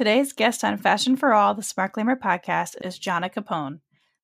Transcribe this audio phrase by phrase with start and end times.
[0.00, 3.80] Today's guest on Fashion for All, the Smart Glamour podcast, is Jonna Capone.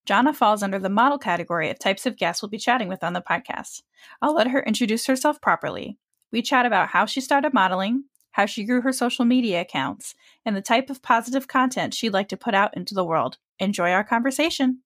[0.09, 3.13] Jonna falls under the model category of types of guests we'll be chatting with on
[3.13, 3.83] the podcast.
[4.23, 5.99] I'll let her introduce herself properly.
[6.33, 10.15] We chat about how she started modeling, how she grew her social media accounts,
[10.47, 13.37] and the type of positive content she'd like to put out into the world.
[13.59, 14.81] Enjoy our conversation.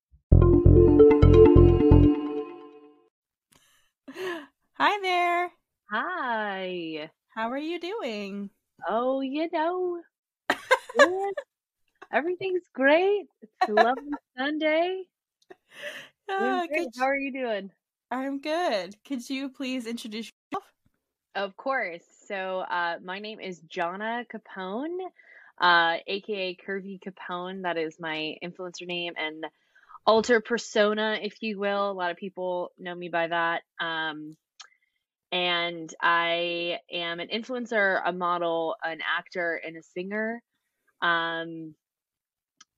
[4.74, 5.52] Hi there.
[5.92, 7.10] Hi.
[7.28, 8.50] How are you doing?
[8.88, 10.00] Oh, you know,
[10.94, 11.34] good.
[12.12, 13.26] everything's great.
[13.42, 15.02] It's a lovely Sunday.
[16.28, 16.66] Ah,
[16.98, 17.70] How are you doing?
[18.10, 18.96] I'm good.
[19.06, 20.70] Could you please introduce yourself?
[21.34, 22.02] Of course.
[22.26, 24.98] So, uh, my name is Jonna Capone,
[25.60, 27.62] uh, aka Curvy Capone.
[27.62, 29.44] That is my influencer name and
[30.06, 31.90] alter persona, if you will.
[31.90, 33.62] A lot of people know me by that.
[33.78, 34.36] Um,
[35.32, 40.42] and I am an influencer, a model, an actor, and a singer.
[41.02, 41.74] Um,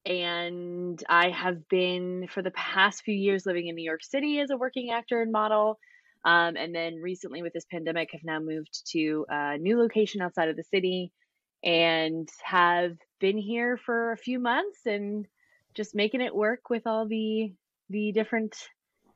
[0.04, 4.50] and I have been for the past few years living in New York City as
[4.50, 5.78] a working actor and model.
[6.24, 10.48] Um, and then recently, with this pandemic, have now moved to a new location outside
[10.48, 11.12] of the city
[11.64, 15.26] and have been here for a few months and
[15.74, 17.52] just making it work with all the
[17.90, 18.56] the different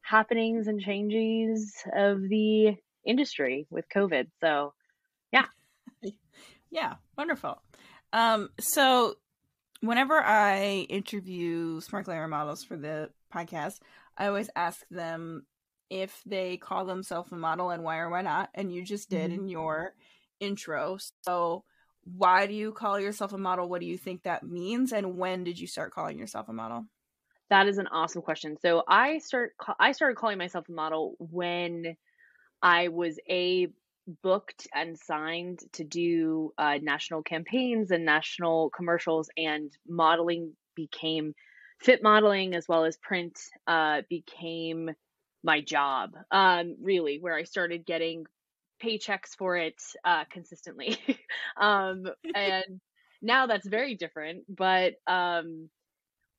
[0.03, 4.27] happenings and changes of the industry with COVID.
[4.41, 4.75] So,
[5.33, 5.47] Yeah,
[6.71, 7.63] Yeah, wonderful.
[8.13, 9.17] Um, so
[9.81, 13.81] whenever I interview smart glamour models for the podcast,
[14.17, 15.47] I always ask them
[15.91, 18.51] if they call themselves a model and why or why not.
[18.55, 19.35] And you just did Mhm.
[19.35, 19.95] in your
[20.41, 20.99] intro.
[21.25, 21.65] So
[22.05, 23.69] why do you call yourself a model?
[23.69, 24.93] What do you think that means?
[24.93, 26.87] And when did you start calling yourself a model?
[27.51, 28.57] That is an awesome question.
[28.61, 31.97] So I start I started calling myself a model when
[32.63, 33.69] I was a
[34.23, 41.35] booked and signed to do uh, national campaigns and national commercials, and modeling became
[41.81, 44.91] fit modeling as well as print uh, became
[45.43, 46.11] my job.
[46.31, 48.27] Um, really, where I started getting
[48.83, 50.99] paychecks for it uh, consistently.
[51.57, 52.81] um, and
[53.23, 55.69] now that's very different, but um,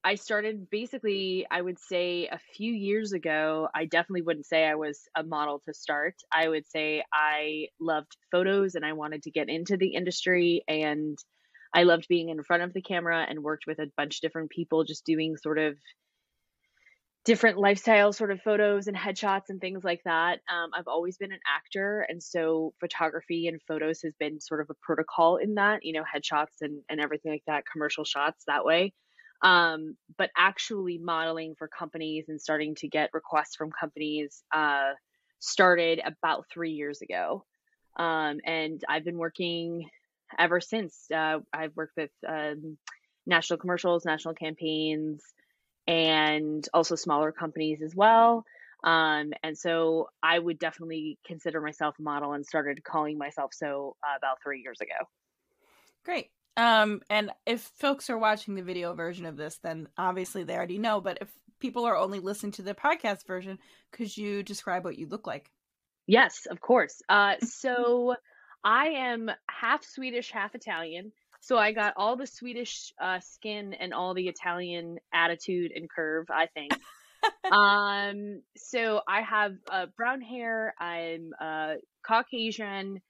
[0.07, 3.67] I started basically, I would say a few years ago.
[3.75, 6.15] I definitely wouldn't say I was a model to start.
[6.33, 10.63] I would say I loved photos and I wanted to get into the industry.
[10.65, 11.17] And
[11.73, 14.49] I loved being in front of the camera and worked with a bunch of different
[14.49, 15.75] people, just doing sort of
[17.25, 20.39] different lifestyle sort of photos and headshots and things like that.
[20.49, 22.05] Um, I've always been an actor.
[22.07, 26.03] And so photography and photos has been sort of a protocol in that, you know,
[26.03, 28.93] headshots and, and everything like that, commercial shots that way
[29.41, 34.93] um, but actually modeling for companies and starting to get requests from companies uh,
[35.39, 37.45] started about three years ago.
[37.97, 39.89] Um, and I've been working
[40.37, 41.05] ever since.
[41.13, 42.77] Uh, I've worked with um,
[43.25, 45.21] national commercials, national campaigns,
[45.87, 48.43] and also smaller companies as well.
[48.83, 53.95] Um, and so I would definitely consider myself a model and started calling myself so
[54.03, 55.09] uh, about three years ago.
[56.05, 56.29] Great.
[56.57, 60.79] Um, and if folks are watching the video version of this, then obviously they already
[60.79, 60.99] know.
[60.99, 61.29] But if
[61.59, 63.59] people are only listening to the podcast version,
[63.91, 65.51] could you describe what you look like?
[66.07, 67.01] Yes, of course.
[67.07, 68.15] Uh, so
[68.63, 71.11] I am half Swedish, half Italian.
[71.41, 76.25] So I got all the Swedish uh, skin and all the Italian attitude and curve,
[76.31, 76.73] I think.
[77.51, 80.73] um, so I have uh, brown hair.
[80.79, 81.75] I'm uh,
[82.05, 83.01] Caucasian,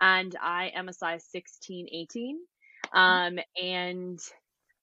[0.00, 2.38] and I am a size 16, 18.
[2.92, 4.18] Um, and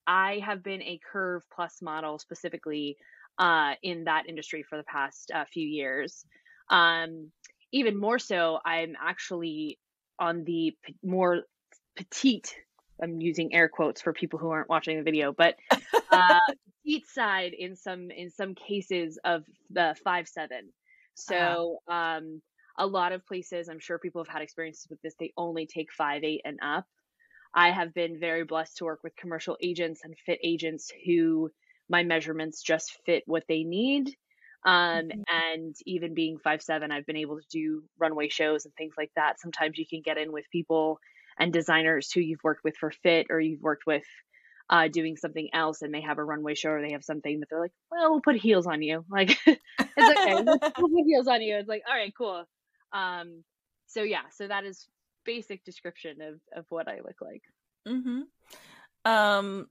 [0.06, 2.97] I have been a curve plus model specifically
[3.38, 6.25] uh, in that industry for the past uh, few years.
[6.69, 7.31] Um,
[7.72, 9.80] even more so, I'm actually
[10.19, 11.44] on the p- more
[11.96, 12.56] petite.
[13.02, 15.56] I'm using air quotes for people who aren't watching the video, but
[16.12, 16.40] uh,
[16.85, 20.72] petite side in some in some cases of the five seven.
[21.16, 22.41] So um,
[22.78, 25.16] a lot of places, I'm sure people have had experiences with this.
[25.20, 26.85] They only take five eight and up.
[27.55, 31.52] I have been very blessed to work with commercial agents and fit agents who
[31.90, 34.16] my measurements just fit what they need.
[34.66, 35.23] Um, Mhm.
[35.29, 39.11] and even being five seven, I've been able to do runway shows and things like
[39.16, 39.40] that.
[39.40, 41.00] Sometimes you can get in with people
[41.38, 44.06] and designers who you've worked with for fit or you've worked with
[44.70, 47.49] uh, doing something else and they have a runway show or they have something that
[47.49, 49.03] they're like, well, we'll put heels on you.
[49.09, 50.35] Like, it's okay.
[50.35, 51.58] We'll, we'll put heels on you.
[51.58, 52.46] It's like, all right, cool.
[52.94, 53.44] Um,
[53.88, 54.88] so yeah, so that is
[55.25, 57.43] basic description of, of what I look like.
[57.87, 58.22] mm-hmm.
[59.05, 59.67] Um,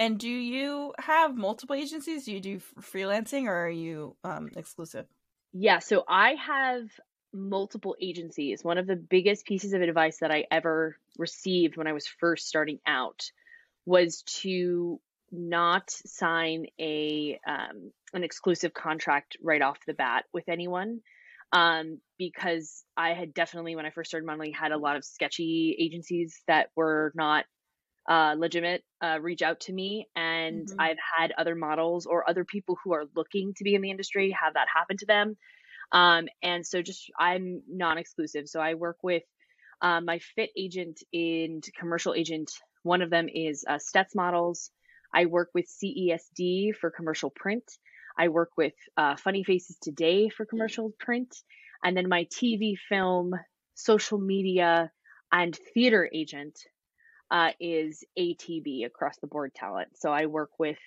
[0.00, 2.24] and do you have multiple agencies?
[2.24, 5.06] Do you do freelancing or are you um, exclusive?
[5.52, 6.88] Yeah, so I have
[7.32, 8.62] multiple agencies.
[8.62, 12.48] One of the biggest pieces of advice that I ever received when I was first
[12.48, 13.30] starting out
[13.86, 21.00] was to not sign a um, an exclusive contract right off the bat with anyone
[21.52, 25.76] um, because I had definitely when I first started modeling had a lot of sketchy
[25.78, 27.44] agencies that were not
[28.08, 30.80] uh, legitimate uh, reach out to me and mm-hmm.
[30.80, 34.34] I've had other models or other people who are looking to be in the industry
[34.40, 35.36] have that happen to them
[35.92, 39.24] um, and so just I'm non-exclusive so I work with
[39.82, 42.50] um, my fit agent and commercial agent
[42.82, 44.70] one of them is uh, Stets Models
[45.12, 47.64] I work with CESD for commercial print.
[48.18, 51.34] I work with uh, Funny Faces Today for commercial print.
[51.82, 53.32] And then my TV, film,
[53.74, 54.90] social media,
[55.32, 56.58] and theater agent
[57.30, 59.88] uh, is ATB across the board talent.
[59.94, 60.78] So I work with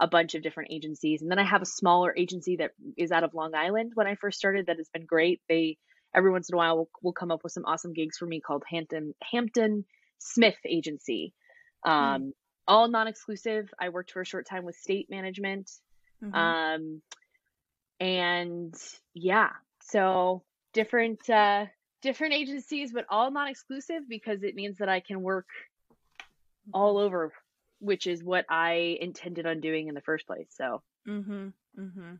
[0.00, 1.22] a bunch of different agencies.
[1.22, 4.14] And then I have a smaller agency that is out of Long Island when I
[4.14, 5.40] first started that has been great.
[5.48, 5.78] They
[6.14, 8.40] every once in a while will, will come up with some awesome gigs for me
[8.40, 9.84] called Hampton Hampton
[10.18, 11.34] Smith Agency.
[11.84, 12.30] Um, mm
[12.70, 13.68] all non-exclusive.
[13.80, 15.68] I worked for a short time with state management.
[16.22, 16.34] Mm-hmm.
[16.34, 17.02] Um,
[17.98, 18.74] and
[19.12, 19.50] yeah,
[19.90, 20.42] so
[20.72, 21.66] different uh,
[22.02, 25.46] different agencies, but all non-exclusive because it means that I can work
[26.72, 27.32] all over,
[27.80, 30.48] which is what I intended on doing in the first place.
[30.50, 30.82] So.
[31.06, 32.14] hmm hmm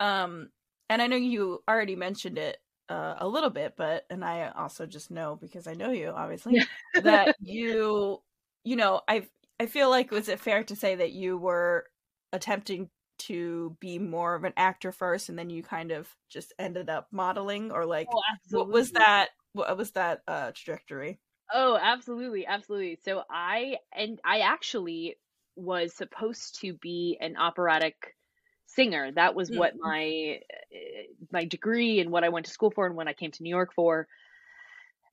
[0.00, 0.50] Um,
[0.88, 2.58] and I know you already mentioned it
[2.88, 6.62] uh, a little bit, but and I also just know because I know you obviously
[7.02, 8.22] that you
[8.64, 9.28] you know I've
[9.58, 11.86] I feel like was it fair to say that you were
[12.32, 16.90] attempting to be more of an actor first and then you kind of just ended
[16.90, 18.20] up modeling or like oh,
[18.50, 21.18] what was that what was that uh trajectory?
[21.52, 22.98] Oh, absolutely, absolutely.
[23.04, 25.16] So I and I actually
[25.54, 28.14] was supposed to be an operatic
[28.66, 29.12] singer.
[29.12, 29.58] That was mm-hmm.
[29.58, 30.40] what my
[30.72, 33.42] eh, my degree and what I went to school for and when I came to
[33.42, 34.08] New York for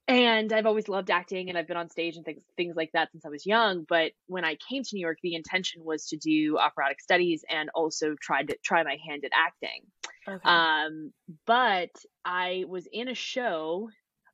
[0.07, 3.11] and I've always loved acting and I've been on stage and things things like that
[3.11, 3.85] since I was young.
[3.87, 7.69] But when I came to New York, the intention was to do operatic studies and
[7.73, 9.81] also tried to try my hand at acting.
[10.27, 10.49] Okay.
[10.49, 11.13] Um,
[11.45, 11.91] but
[12.25, 13.89] I was in a show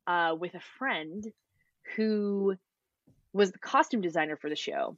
[0.06, 1.24] uh, with a friend
[1.96, 2.56] who
[3.32, 4.96] was the costume designer for the show.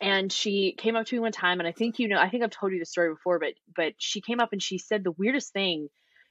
[0.00, 2.42] And she came up to me one time, and I think you know, I think
[2.42, 5.12] I've told you the story before, but but she came up and she said the
[5.12, 5.88] weirdest thing.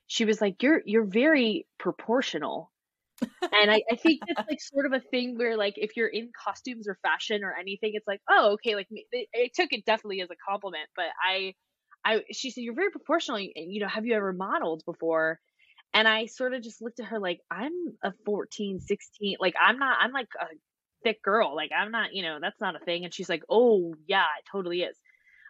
[0.07, 2.72] She was like, "You're you're very proportional."
[3.51, 6.31] And I, I think it's like sort of a thing where like if you're in
[6.45, 10.21] costumes or fashion or anything, it's like, oh, okay, like it, it took it definitely
[10.21, 11.53] as a compliment, but I,
[12.05, 13.39] I, she said, you're very proportional.
[13.39, 15.39] You know, have you ever modeled before?
[15.93, 17.71] And I sort of just looked at her like, I'm
[18.03, 20.47] a 14, 16, like I'm not, I'm like a
[21.03, 21.55] thick girl.
[21.55, 23.05] Like I'm not, you know, that's not a thing.
[23.05, 24.97] And she's like, oh yeah, it totally is.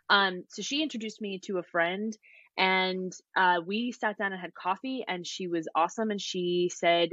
[0.09, 2.15] Um, so she introduced me to a friend
[2.57, 6.11] and uh, we sat down and had coffee and she was awesome.
[6.11, 7.09] And she said,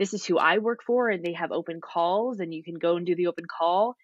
[0.00, 2.96] this is who I work for and they have open calls and you can go
[2.96, 3.96] and do the open call.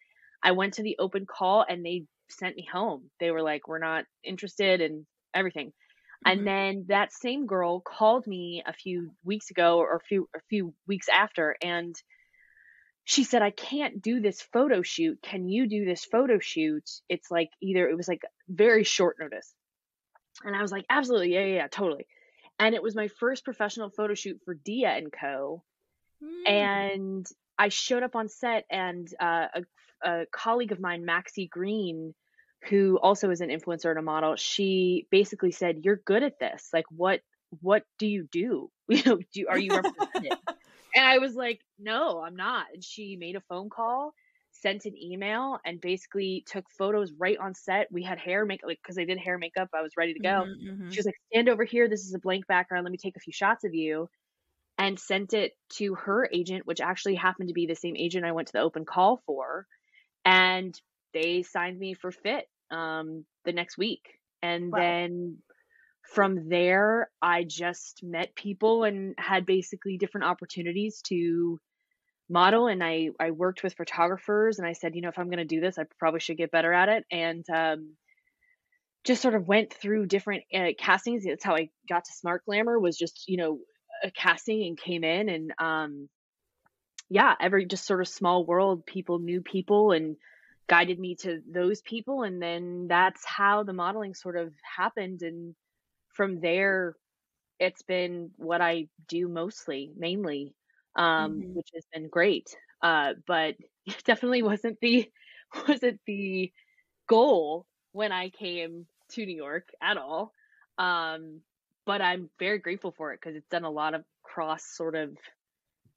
[0.43, 3.11] I went to the open call and they sent me home.
[3.19, 5.69] They were like, we're not interested in everything.
[5.69, 6.31] Mm-hmm.
[6.31, 10.41] And then that same girl called me a few weeks ago or a few a
[10.51, 11.97] few weeks after and
[13.05, 15.23] she said I can't do this photo shoot.
[15.23, 16.85] Can you do this photo shoot?
[17.09, 18.21] It's like either it was like
[18.51, 19.55] very short notice.
[20.45, 22.07] And I was like, absolutely, yeah, yeah, yeah, totally.
[22.59, 25.63] And it was my first professional photo shoot for Dia and Co.
[26.27, 26.51] Mm.
[26.51, 27.27] And
[27.59, 32.15] I showed up on set, and uh, a, a colleague of mine, Maxie Green,
[32.69, 36.69] who also is an influencer and a model, she basically said, "You're good at this.
[36.73, 37.21] Like, what
[37.63, 38.71] what do you do?
[38.89, 40.39] You know, do are you represented?"
[40.95, 44.15] and I was like, "No, I'm not." And she made a phone call,
[44.53, 47.89] sent an email, and basically took photos right on set.
[47.91, 49.71] We had hair makeup, like because I did hair makeup.
[49.75, 50.29] I was ready to go.
[50.29, 50.91] Mm-hmm, mm-hmm.
[50.91, 51.89] She was like, "Stand over here.
[51.89, 52.85] This is a blank background.
[52.85, 54.09] Let me take a few shots of you."
[54.79, 58.33] And sent it to her agent, which actually happened to be the same agent I
[58.33, 59.67] went to the open call for.
[60.25, 60.79] And
[61.15, 64.03] they signed me for fit um, the next week.
[64.43, 64.79] And wow.
[64.79, 65.39] then
[66.13, 71.59] from there, I just met people and had basically different opportunities to
[72.29, 72.67] model.
[72.67, 75.45] And I, I worked with photographers and I said, you know, if I'm going to
[75.45, 77.05] do this, I probably should get better at it.
[77.11, 77.95] And um,
[79.05, 81.25] just sort of went through different uh, castings.
[81.25, 83.59] That's how I got to Smart Glamour was just, you know,
[84.03, 86.09] a casting and came in and um
[87.09, 90.17] yeah every just sort of small world people knew people and
[90.69, 95.55] guided me to those people and then that's how the modeling sort of happened and
[96.15, 96.97] from there
[97.59, 100.55] it's been what I do mostly mainly
[100.97, 101.55] um mm-hmm.
[101.55, 102.49] which has been great
[102.83, 103.55] uh but
[103.87, 105.09] it definitely wasn't the
[105.69, 106.53] wasn't the
[107.09, 110.33] goal when I came to New York at all
[110.79, 111.41] um
[111.87, 115.17] but I'm very grateful for it because it's done a lot of cross sort of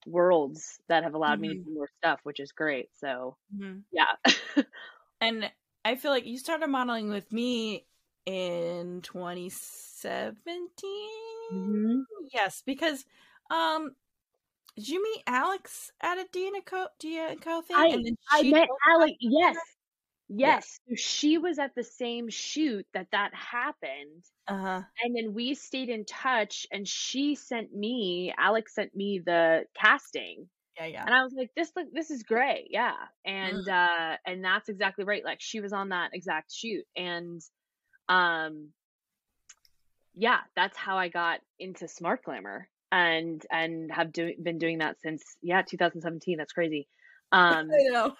[0.05, 1.69] worlds that have allowed me to Mm-hmm.
[1.69, 2.89] do more stuff, which is great.
[2.99, 3.83] So Mhm.
[3.91, 4.15] yeah.
[5.21, 5.51] And
[5.83, 7.85] I feel like you started modeling with me
[8.25, 10.71] in 2017.
[11.51, 12.03] Mhm.
[12.31, 13.03] Yes, because
[13.49, 13.95] um,
[14.77, 17.75] did you meet Alex at a and Co Dia and Co thing?
[17.75, 19.13] I and then I met Alex.
[19.21, 19.57] us-
[20.29, 20.79] Yes.
[20.87, 20.95] Yeah.
[20.95, 24.23] So she was at the same shoot that that happened.
[24.47, 24.83] Uh-huh.
[25.03, 30.47] And then we stayed in touch and she sent me, Alex sent me the casting.
[30.77, 31.05] Yeah, yeah.
[31.05, 32.67] And I was like, this look this is great.
[32.69, 32.93] Yeah.
[33.25, 35.25] And uh and that's exactly right.
[35.25, 36.85] Like she was on that exact shoot.
[36.95, 37.41] And
[38.07, 38.69] um
[40.15, 45.01] yeah, that's how I got into Smart Glamour and and have do- been doing that
[45.01, 46.37] since yeah, 2017.
[46.37, 46.87] That's crazy.
[47.31, 48.15] Um I know.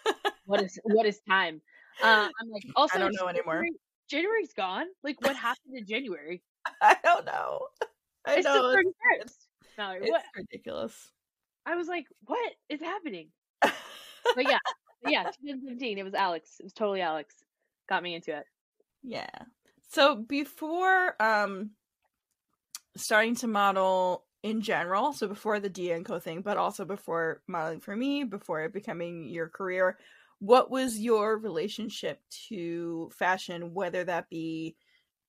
[0.45, 1.61] what is what is time?
[2.01, 3.55] Uh, I'm like also don't know anymore.
[3.55, 3.79] January-
[4.09, 4.85] January's gone.
[5.03, 6.41] Like what happened in January?
[6.81, 7.67] I don't know.
[8.25, 8.71] I It's know.
[8.71, 8.83] the
[9.21, 9.77] It's, 31st.
[9.77, 10.23] No, it's what?
[10.35, 11.11] ridiculous.
[11.65, 13.29] I was like, what is happening?
[13.61, 13.73] But
[14.43, 14.57] yeah,
[15.07, 15.97] yeah, 2017.
[15.97, 16.55] It was Alex.
[16.59, 17.35] It was totally Alex.
[17.87, 18.43] Got me into it.
[19.03, 19.29] Yeah.
[19.89, 21.71] So before um
[22.97, 27.41] starting to model in general, so before the Dia and Co thing, but also before
[27.47, 29.97] modeling for me, before it becoming your career,
[30.39, 34.75] what was your relationship to fashion, whether that be,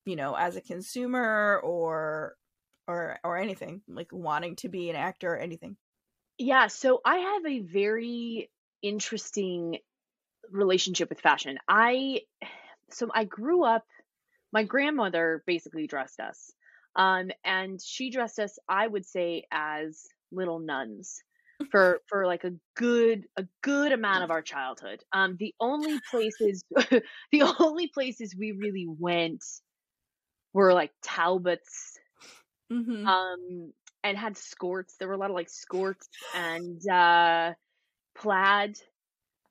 [0.05, 2.37] you know, as a consumer or
[2.87, 5.76] or or anything, like wanting to be an actor or anything?
[6.38, 8.50] Yeah, so I have a very
[8.83, 9.79] interesting
[10.50, 11.59] relationship with fashion.
[11.69, 12.23] I
[12.90, 13.87] so I grew up
[14.52, 16.52] my grandmother basically dressed us.
[16.97, 21.23] Um and she dressed us I would say as little nuns
[21.71, 25.05] for for like a good a good amount of our childhood.
[25.12, 26.64] Um the only places
[27.33, 29.45] the only places we really went
[30.52, 31.99] were like Talbot's
[32.73, 33.09] Mm-hmm.
[33.09, 37.52] um and had skirts there were a lot of like skirts and uh
[38.17, 38.79] plaid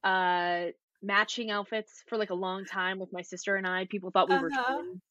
[0.03, 0.67] uh
[1.01, 4.37] matching outfits for like a long time with my sister and I people thought we
[4.37, 4.83] were Uh-huh.
[4.83, 5.01] twins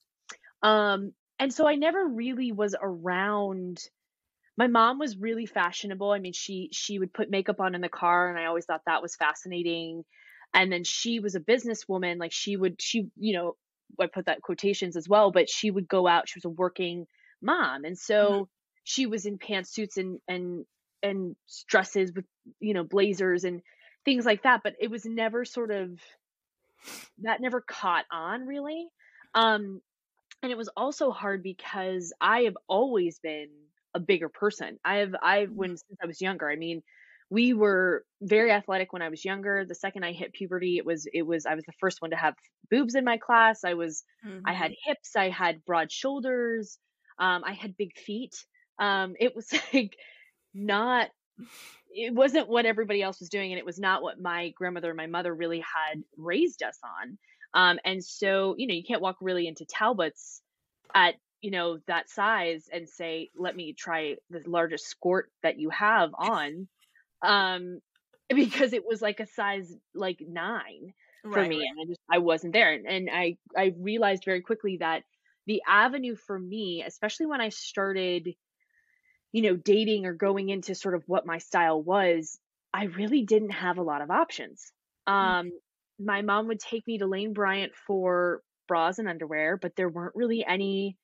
[0.62, 3.80] um and so I never really was around
[4.58, 6.10] my mom was really fashionable.
[6.10, 8.82] I mean she she would put makeup on in the car and I always thought
[8.86, 10.04] that was fascinating.
[10.52, 13.56] And then she was a businesswoman like she would she you know
[14.00, 17.06] I put that quotations as well but she would go out she was a working
[17.40, 17.84] mom.
[17.84, 18.48] And so
[18.82, 20.66] she was in pantsuits and and
[21.04, 21.36] and
[21.68, 22.24] dresses with
[22.58, 23.62] you know blazers and
[24.04, 26.00] things like that but it was never sort of
[27.22, 28.88] that never caught on really.
[29.36, 29.80] Um
[30.42, 33.48] and it was also hard because i have always been
[33.98, 34.78] a bigger person.
[34.84, 36.82] I have i've when since i was younger i mean
[37.30, 39.64] we were very athletic when i was younger.
[39.66, 42.16] The second i hit puberty it was it was i was the first one to
[42.16, 42.34] have
[42.70, 43.64] boobs in my class.
[43.64, 44.04] I was
[44.44, 46.78] I had hips, I had broad shoulders,
[47.18, 48.34] um, I had big feet.
[48.78, 49.96] Um, it was like
[50.54, 51.08] not,
[51.90, 54.96] it wasn't what everybody else was doing, and it was not what my grandmother and
[54.96, 57.18] my mother really had raised us on.
[57.54, 60.42] Um, and so, you know, you can't walk really into Talbot's
[60.94, 65.70] at, you know, that size and say, let me try the largest skirt that you
[65.70, 66.68] have on.
[67.22, 67.80] Um,
[68.34, 70.94] because it was like a size like nine
[71.30, 71.70] for Right, me right.
[71.70, 75.04] and I just I wasn't there and, and I I realized very quickly that
[75.46, 78.34] the avenue for me especially when I started
[79.32, 82.38] you know dating or going into sort of what my style was
[82.72, 84.72] I really didn't have a lot of options
[85.06, 85.50] um
[85.98, 90.16] my mom would take me to Lane Bryant for bras and underwear but there weren't
[90.16, 90.96] really any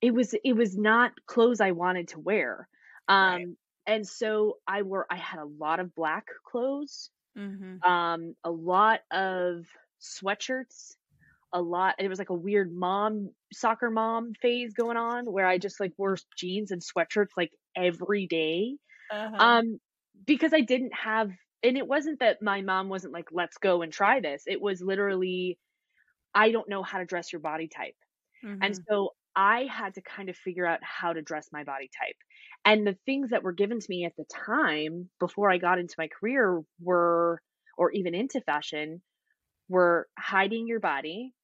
[0.00, 2.68] it was it was not clothes I wanted to wear
[3.08, 3.46] um Right.
[3.86, 7.78] and so I wore I had a lot of black clothes Mm-hmm.
[7.86, 9.66] um a lot of
[10.02, 10.96] sweatshirts
[11.52, 15.58] a lot it was like a weird mom soccer mom phase going on where i
[15.58, 18.76] just like wore jeans and sweatshirts like every day
[19.10, 19.40] Uh-huh.
[19.40, 19.78] um
[20.26, 21.30] because i didn't have
[21.62, 24.82] and it wasn't that my mom wasn't like let's go and try this it was
[24.82, 25.58] literally
[26.34, 27.96] i don't know how to dress your body type
[28.62, 28.86] and Mhm.
[28.90, 32.16] so I had to kind of figure out how to dress my body type.
[32.64, 35.94] And the things that were given to me at the time before I got into
[35.98, 37.42] my career were,
[37.78, 39.02] or even into fashion,
[39.68, 41.34] were hiding your body,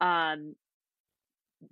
[0.00, 0.56] um,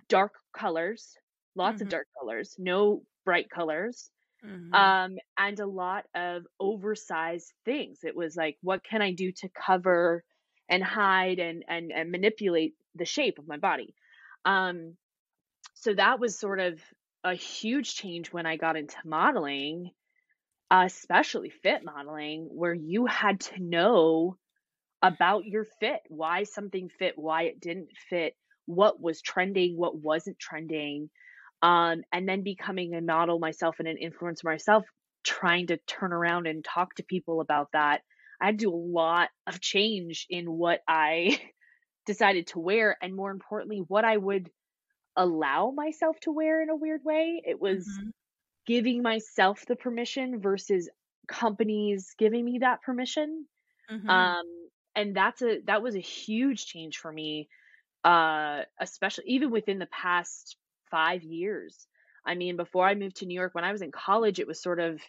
[0.07, 1.15] dark colors,
[1.55, 1.89] lots of Mhm.
[1.89, 4.11] dark colors, no bright colors,
[4.43, 4.91] Mhm.
[4.97, 8.01] um, and a lot of oversized things.
[8.03, 10.23] It was like, what can I do to cover
[10.69, 13.95] and hide and and and manipulate the shape of my body?
[14.45, 14.97] Um,
[15.73, 16.79] so that was sort of
[17.23, 19.91] a huge change when I got into modeling,
[20.69, 24.37] especially fit modeling, where you had to know
[25.01, 28.35] about your fit, why something fit, why it didn't fit,
[28.65, 31.09] what was trending, what wasn't trending.
[31.61, 34.85] Um, and then becoming a model myself and an influencer myself
[35.23, 38.01] trying to turn around and talk to people about that.
[38.41, 41.39] I had to do a lot of change in what I
[42.07, 44.49] decided to wear and more importantly what I would
[45.15, 47.41] allow myself to wear in a weird way.
[47.45, 48.09] It was mm-hmm.
[48.65, 50.89] giving myself the permission versus
[51.27, 53.45] companies giving me that permission.
[53.91, 54.09] Mm-hmm.
[54.09, 54.45] Um
[54.95, 57.47] and that's a that was a huge change for me
[58.03, 60.57] uh especially even within the past
[60.89, 61.87] 5 years.
[62.25, 64.61] I mean, before I moved to New York when I was in college it was
[64.61, 64.99] sort of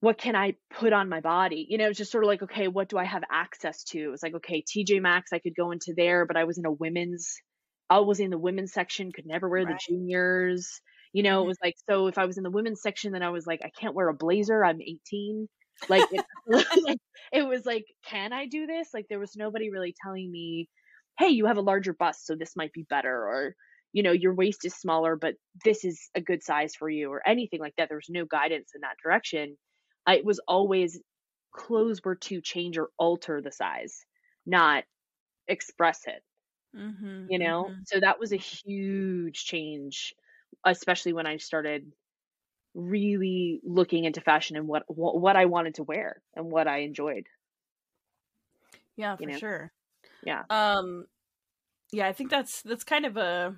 [0.00, 1.66] what can I put on my body?
[1.68, 3.98] You know, it's just sort of like, okay, what do I have access to?
[3.98, 6.64] It was like, okay, TJ Maxx, I could go into there, but I was in
[6.64, 7.36] a women's,
[7.90, 9.74] I was in the women's section, could never wear right.
[9.74, 10.80] the juniors.
[11.12, 11.44] You know, mm-hmm.
[11.44, 13.60] it was like, so if I was in the women's section, then I was like,
[13.64, 14.64] I can't wear a blazer.
[14.64, 15.48] I'm 18.
[15.88, 16.24] Like, it,
[16.86, 16.98] like,
[17.32, 18.88] it was like, can I do this?
[18.94, 20.68] Like, there was nobody really telling me,
[21.18, 23.12] hey, you have a larger bust, so this might be better.
[23.12, 23.54] Or,
[23.92, 27.26] you know, your waist is smaller, but this is a good size for you, or
[27.26, 27.88] anything like that.
[27.88, 29.56] There was no guidance in that direction
[30.08, 31.00] it was always
[31.52, 34.04] clothes were to change or alter the size,
[34.46, 34.84] not
[35.48, 36.22] express it.
[36.76, 37.80] Mm-hmm, you know, mm-hmm.
[37.86, 40.14] so that was a huge change,
[40.64, 41.92] especially when I started
[42.74, 46.78] really looking into fashion and what what, what I wanted to wear and what I
[46.78, 47.26] enjoyed.
[48.96, 49.38] Yeah, for you know?
[49.38, 49.72] sure.
[50.22, 50.42] Yeah.
[50.48, 51.06] Um
[51.92, 53.56] yeah, I think that's that's kind of a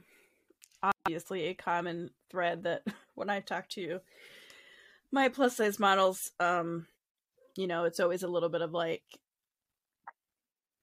[0.82, 2.82] obviously a common thread that
[3.14, 4.00] when I talk to
[5.10, 6.86] my plus size models, um,
[7.56, 9.02] you know, it's always a little bit of like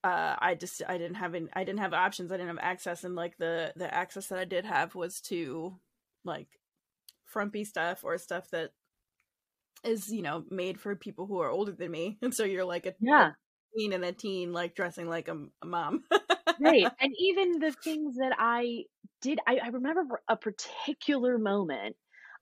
[0.04, 3.04] uh I just I didn't have any, I didn't have options, I didn't have access
[3.04, 5.76] and like the the access that I did have was to
[6.24, 6.48] like
[7.24, 8.72] frumpy stuff or stuff that
[9.84, 12.18] is, you know, made for people who are older than me.
[12.22, 13.30] And so you're like a yeah.
[13.76, 16.04] teen and a teen like dressing like a, a mom.
[16.60, 16.84] right.
[17.00, 18.84] And even the things that I
[19.22, 21.96] did I, I remember a particular moment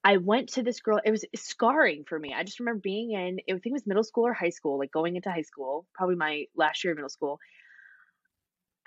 [0.04, 1.00] I went to this girl.
[1.04, 2.32] It was scarring for me.
[2.34, 4.92] I just remember being in, I think it was middle school or high school, like
[4.92, 7.38] going into high school, probably my last year of middle school.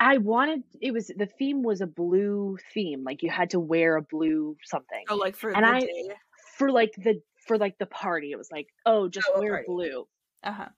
[0.00, 3.94] I wanted it was the theme was a blue theme, like you had to wear
[3.96, 5.04] a blue something.
[5.08, 6.08] Oh, like for and I day.
[6.56, 10.08] for like the for like the party, it was like oh, just oh, wear blue.
[10.42, 10.68] Uh huh.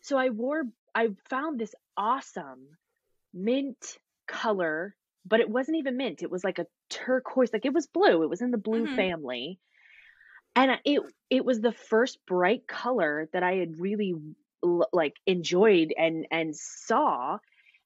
[0.00, 0.64] So I wore.
[0.92, 2.66] I found this awesome
[3.32, 4.96] mint color,
[5.28, 6.22] but it wasn't even mint.
[6.22, 8.22] It was like a turquoise, like it was blue.
[8.22, 8.96] It was in the blue mm-hmm.
[8.96, 9.58] family
[10.58, 14.14] and it it was the first bright color that I had really
[14.92, 17.38] like enjoyed and and saw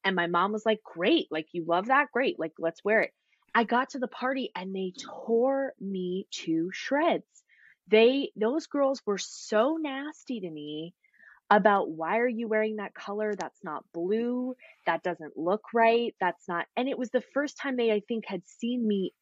[0.05, 3.11] and my mom was like great like you love that great like let's wear it
[3.55, 7.27] I got to the party and they tore me to shreds
[7.89, 10.95] they those girls were so nasty to me
[11.57, 14.55] about why are you wearing that color that's not blue
[14.87, 18.25] that doesn't look right that's not and it was the first time they I think
[18.27, 19.13] had seen me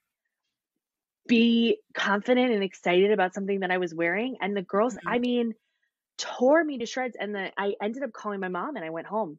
[1.31, 4.37] be confident and excited about something that I was wearing.
[4.41, 5.09] And the girls, mm-hmm.
[5.09, 5.55] I mean,
[6.19, 7.17] tore me to shreds.
[7.19, 9.39] And then I ended up calling my mom and I went home.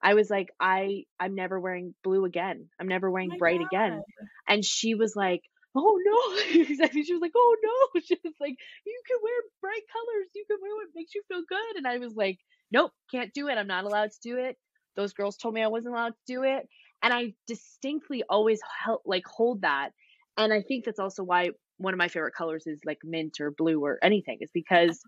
[0.00, 2.68] I was like, I I'm never wearing blue again.
[2.78, 3.66] I'm never wearing oh bright God.
[3.66, 4.02] again.
[4.46, 5.42] And she was like,
[5.74, 6.60] Oh no.
[6.62, 7.02] exactly.
[7.02, 8.00] She was like, Oh no.
[8.04, 8.56] She was like,
[8.86, 10.28] You can wear bright colors.
[10.34, 11.76] You can wear what makes you feel good.
[11.76, 12.38] And I was like,
[12.70, 13.58] Nope, can't do it.
[13.58, 14.56] I'm not allowed to do it.
[14.96, 16.68] Those girls told me I wasn't allowed to do it.
[17.02, 19.90] And I distinctly always held, like hold that
[20.36, 23.50] and I think that's also why one of my favorite colors is like mint or
[23.50, 25.00] blue or anything is because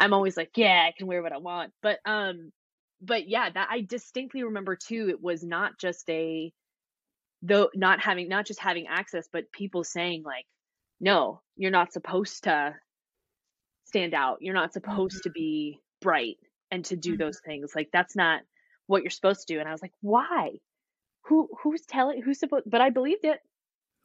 [0.00, 1.72] I'm always like, yeah, I can wear what I want.
[1.82, 2.52] But um
[3.00, 6.52] but yeah, that I distinctly remember too it was not just a
[7.42, 10.46] though not having not just having access but people saying like
[11.02, 12.76] no, you're not supposed to
[13.84, 14.38] stand out.
[14.40, 15.28] You're not supposed mm-hmm.
[15.28, 16.36] to be bright
[16.70, 17.22] and to do mm-hmm.
[17.22, 17.72] those things.
[17.74, 18.42] Like that's not
[18.86, 19.60] what you're supposed to do.
[19.60, 20.52] And I was like, why?
[21.26, 23.40] Who who's telling who's supposed but I believed it.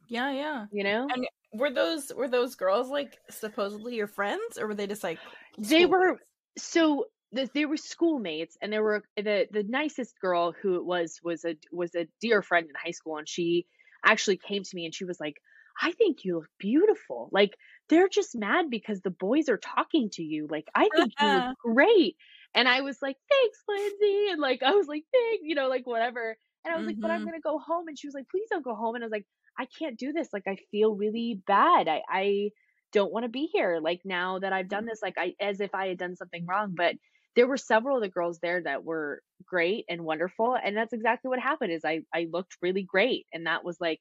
[0.08, 0.66] Yeah, yeah.
[0.72, 1.08] You know?
[1.12, 5.18] And were those were those girls like supposedly your friends or were they just like
[5.56, 6.18] They were
[6.56, 11.20] so the, they were schoolmates and there were the the nicest girl who it was
[11.22, 13.66] was a was a dear friend in high school and she
[14.04, 15.36] actually came to me and she was like
[15.80, 17.28] I think you look beautiful.
[17.30, 17.56] Like
[17.88, 20.48] they're just mad because the boys are talking to you.
[20.50, 22.16] Like I think you look great.
[22.54, 24.32] And I was like, thanks, Lindsay.
[24.32, 26.36] And like I was like, thanks, you know, like whatever.
[26.64, 26.88] And I was mm-hmm.
[26.88, 27.26] like, but I'm mm-hmm.
[27.26, 27.86] gonna go home.
[27.86, 28.96] And she was like, please don't go home.
[28.96, 29.26] And I was like,
[29.58, 30.28] I can't do this.
[30.32, 31.86] Like I feel really bad.
[31.86, 32.50] I I
[32.92, 33.78] don't want to be here.
[33.80, 36.74] Like now that I've done this, like I as if I had done something wrong.
[36.76, 36.94] But
[37.38, 40.56] there were several of the girls there that were great and wonderful.
[40.60, 43.26] And that's exactly what happened is I I looked really great.
[43.32, 44.00] And that was like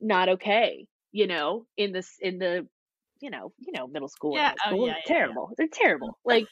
[0.00, 2.68] not okay, you know, in this in the
[3.20, 4.36] you know, you know, middle school.
[4.36, 4.84] Yeah, oh, school.
[4.84, 5.48] Oh, yeah, terrible.
[5.50, 5.54] Yeah.
[5.58, 6.18] They're terrible.
[6.24, 6.46] Like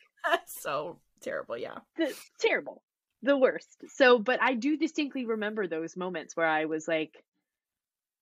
[0.46, 1.78] so terrible, yeah.
[1.96, 2.82] The, terrible.
[3.22, 3.76] The worst.
[3.94, 7.22] So, but I do distinctly remember those moments where I was like,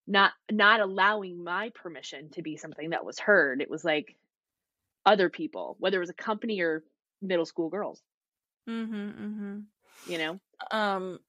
[0.07, 4.15] not not allowing my permission to be something that was heard it was like
[5.07, 6.83] other people, whether it was a company or
[7.23, 8.03] middle school girls.
[8.69, 8.95] Mm-hmm.
[8.95, 9.59] Mm-hmm.
[10.07, 10.41] You know?
[10.71, 11.21] Um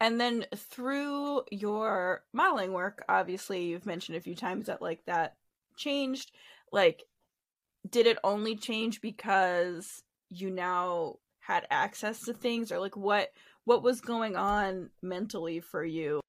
[0.00, 5.34] and then through your modeling work, obviously you've mentioned a few times that like that
[5.76, 6.30] changed.
[6.70, 7.02] Like,
[7.88, 13.30] did it only change because you now had access to things or like what
[13.64, 16.20] what was going on mentally for you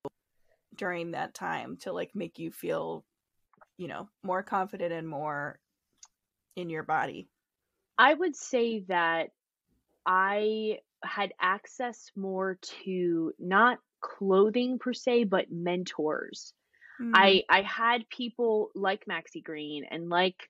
[0.75, 3.03] during that time to like make you feel
[3.77, 5.59] you know more confident and more
[6.55, 7.27] in your body
[7.99, 9.29] i would say that
[10.05, 16.53] i had access more to not clothing per se but mentors
[16.99, 17.11] mm-hmm.
[17.13, 20.49] i i had people like maxi green and like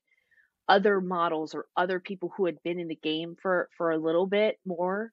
[0.70, 4.28] other models or other people who had been in the game for for a little
[4.28, 5.12] bit more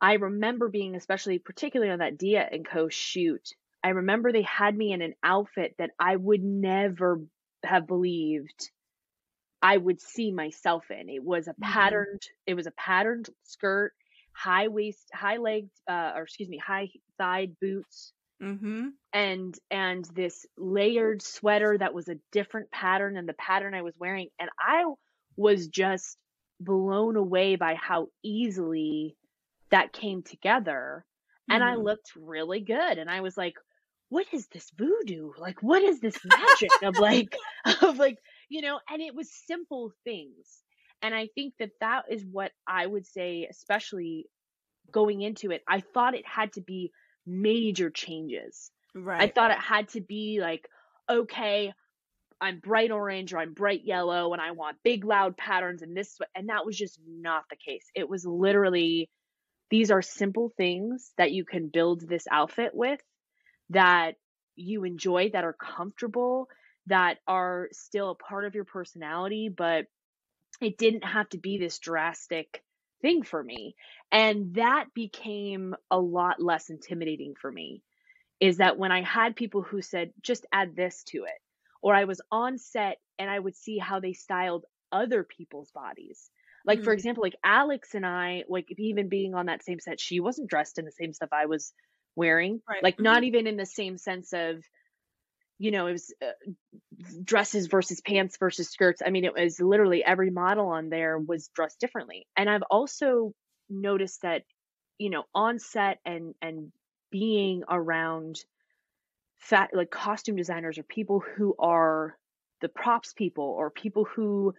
[0.00, 3.48] i remember being especially particularly on that dia and co shoot
[3.82, 7.22] i remember they had me in an outfit that i would never
[7.64, 8.70] have believed
[9.62, 11.72] i would see myself in it was a mm-hmm.
[11.72, 12.50] patterned mm-hmm.
[12.52, 13.92] it was a patterned skirt
[14.32, 18.88] high waist high legged uh, or excuse me high thighed boots Mm-hmm.
[19.12, 23.94] And and this layered sweater that was a different pattern than the pattern I was
[23.98, 24.84] wearing, and I
[25.36, 26.16] was just
[26.58, 29.16] blown away by how easily
[29.70, 31.04] that came together.
[31.04, 31.54] Mm-hmm.
[31.54, 31.82] And I mm-hmm.
[31.82, 33.54] looked really good, and I was like,
[34.08, 35.32] "What is this voodoo?
[35.38, 37.36] Like, what is this magic of like
[37.82, 38.18] of like
[38.52, 40.62] you know?" And it was simple things,
[41.02, 44.26] and I think that that is what I would say, especially
[44.90, 45.62] going into it.
[45.66, 46.92] I thought it had to be
[47.26, 48.70] major changes.
[48.94, 49.22] Right.
[49.22, 50.68] I thought it had to be like,
[51.08, 51.72] okay,
[52.40, 56.18] I'm bright orange or I'm bright yellow and I want big loud patterns and this
[56.34, 57.86] and that was just not the case.
[57.94, 59.08] It was literally
[59.70, 63.00] these are simple things that you can build this outfit with
[63.70, 64.16] that
[64.56, 66.48] you enjoy that are comfortable
[66.86, 69.86] that are still a part of your personality but
[70.60, 72.62] it didn't have to be this drastic
[73.02, 73.74] thing for me.
[74.10, 77.82] And that became a lot less intimidating for me.
[78.40, 81.40] Is that when I had people who said, just add this to it,
[81.80, 86.30] or I was on set and I would see how they styled other people's bodies.
[86.64, 86.84] Like, mm-hmm.
[86.84, 90.48] for example, like Alex and I, like even being on that same set, she wasn't
[90.48, 91.72] dressed in the same stuff I was
[92.14, 92.60] wearing.
[92.68, 92.82] Right.
[92.82, 93.04] Like, mm-hmm.
[93.04, 94.64] not even in the same sense of,
[95.62, 96.50] you know, it was uh,
[97.22, 99.00] dresses versus pants versus skirts.
[99.06, 102.26] I mean, it was literally every model on there was dressed differently.
[102.36, 103.32] And I've also
[103.70, 104.42] noticed that,
[104.98, 106.72] you know, on set and and
[107.12, 108.40] being around
[109.38, 112.18] fat like costume designers or people who are
[112.60, 114.54] the props people or people who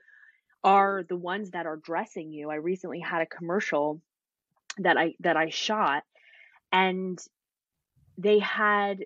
[0.63, 2.49] are the ones that are dressing you.
[2.49, 4.01] I recently had a commercial
[4.77, 6.03] that I that I shot
[6.71, 7.19] and
[8.17, 9.03] they had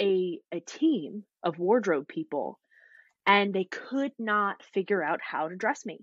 [0.00, 2.58] a a team of wardrobe people
[3.26, 5.98] and they could not figure out how to dress me.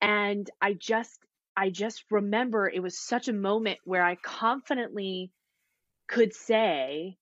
[0.00, 1.18] And I just
[1.56, 5.30] I just remember it was such a moment where I confidently
[6.08, 7.16] could say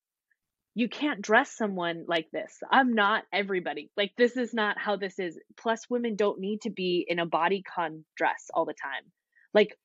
[0.75, 2.59] you can't dress someone like this.
[2.71, 3.91] I'm not everybody.
[3.97, 5.39] Like this is not how this is.
[5.57, 9.03] Plus women don't need to be in a bodycon dress all the time.
[9.53, 9.77] Like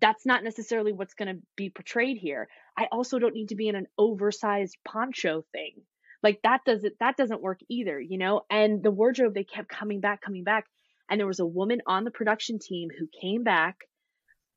[0.00, 2.48] that's not necessarily what's going to be portrayed here.
[2.78, 5.82] I also don't need to be in an oversized poncho thing.
[6.22, 8.42] Like that doesn't that doesn't work either you know?
[8.48, 10.66] And the wardrobe they kept coming back coming back.
[11.10, 13.80] And there was a woman on the production team who came back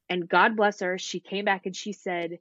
[0.10, 2.40] and god bless her she came back and she said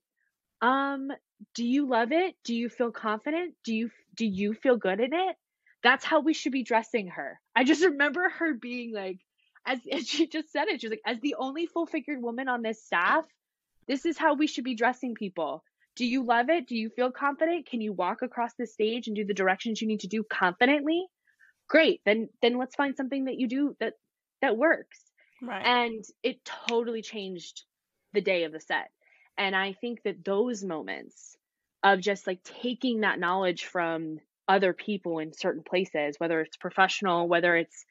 [0.60, 1.10] um
[1.54, 2.34] do you love it?
[2.44, 3.54] Do you feel confident?
[3.64, 5.36] Do you do you feel good in it?
[5.82, 7.40] That's how we should be dressing her.
[7.56, 9.20] I just remember her being like
[9.66, 12.82] as, she just said it she's like as the only full figured woman on this
[12.82, 13.24] staff
[13.86, 15.64] this is how we should be dressing people
[16.00, 16.66] do you love it?
[16.66, 17.66] Do you feel confident?
[17.66, 21.04] Can you walk across the stage and do the directions you need to do confidently?
[21.68, 22.00] Great.
[22.06, 23.92] Then then let's find something that you do that
[24.40, 24.98] that works.
[25.42, 25.62] Right.
[25.62, 27.64] And it totally changed
[28.14, 28.88] the day of the set.
[29.36, 31.36] And I think that those moments
[31.82, 37.28] of just like taking that knowledge from other people in certain places, whether it's professional,
[37.28, 37.84] whether it's,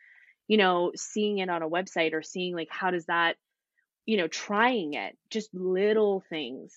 [0.48, 3.36] you know, seeing it on a website or seeing like how does that,
[4.08, 6.74] you know, trying it, just little things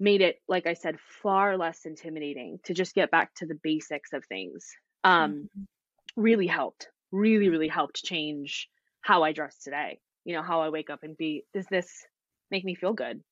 [0.00, 4.12] made it like i said far less intimidating to just get back to the basics
[4.12, 4.66] of things
[5.04, 6.22] um mm-hmm.
[6.22, 8.68] really helped really really helped change
[9.00, 12.04] how i dress today you know how i wake up and be does this
[12.50, 13.22] make me feel good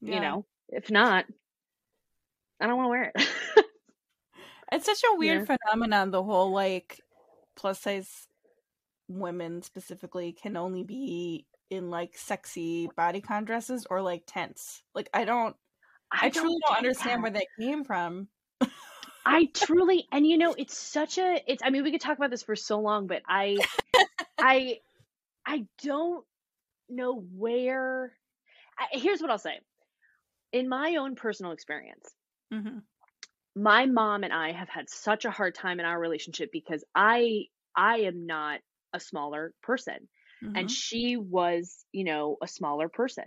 [0.00, 0.14] yeah.
[0.14, 1.24] you know if not
[2.60, 3.28] i don't want to wear it
[4.72, 5.56] it's such a weird yeah.
[5.56, 7.00] phenomenon the whole like
[7.56, 8.26] plus size
[9.08, 15.24] women specifically can only be in like sexy bodycon dresses or like tents like i
[15.24, 15.56] don't
[16.12, 17.22] I, I truly don't, don't understand that.
[17.22, 18.28] where that came from.
[19.24, 22.30] I truly, and you know, it's such a, it's, I mean, we could talk about
[22.30, 23.58] this for so long, but I,
[24.38, 24.78] I
[25.46, 26.24] I don't
[26.88, 28.12] know where
[28.78, 29.60] I, here's what I'll say.
[30.52, 32.08] In my own personal experience,
[32.52, 32.78] Mm-hmm.
[33.54, 37.44] my mom and I have had such a hard time in our relationship because I
[37.76, 38.60] I am not
[38.92, 40.08] a smaller person
[40.44, 40.56] Mm-hmm.
[40.56, 43.24] and she was, you know, a smaller person.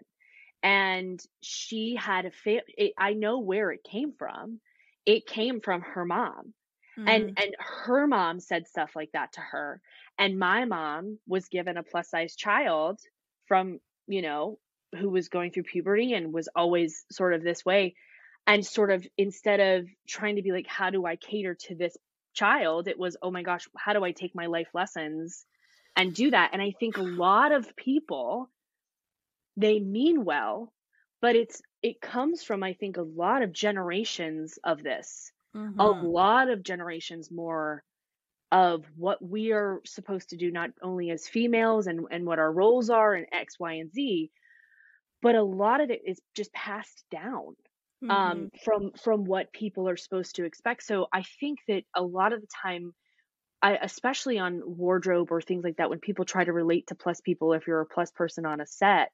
[0.62, 4.60] And she had a fa- it, I know where it came from.
[5.06, 6.54] It came from her mom.
[6.98, 7.44] And mm-hmm.
[7.44, 9.80] and her mom said stuff like that to her.
[10.18, 13.00] And my mom was given a plus size child
[13.48, 14.60] from, you know,
[14.98, 17.96] who was going through puberty and was always sort of this way
[18.48, 21.96] and sort of instead of trying to be like how do I cater to this
[22.34, 25.46] child, it was oh my gosh, how do I take my life lessons
[25.96, 26.52] and do that?
[26.54, 28.50] And I think a lot of people
[29.60, 30.74] they mean well,
[31.22, 35.32] but it's it comes from I think a lot of generations of this
[35.80, 35.94] a Mhm.
[36.02, 37.84] lot of generations more
[38.52, 42.52] of what we are supposed to do not only as females and and what our
[42.54, 44.32] roles are and x y and z
[45.22, 47.56] but a lot of it is just passed down
[48.02, 48.50] Mhm.
[48.50, 52.34] um from from what people are supposed to expect so i think that a lot
[52.34, 52.94] of the time
[53.62, 57.22] I, especially on wardrobe or things like that when people try to relate to plus
[57.22, 59.12] people if you're a plus person on a set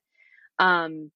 [0.60, 1.12] um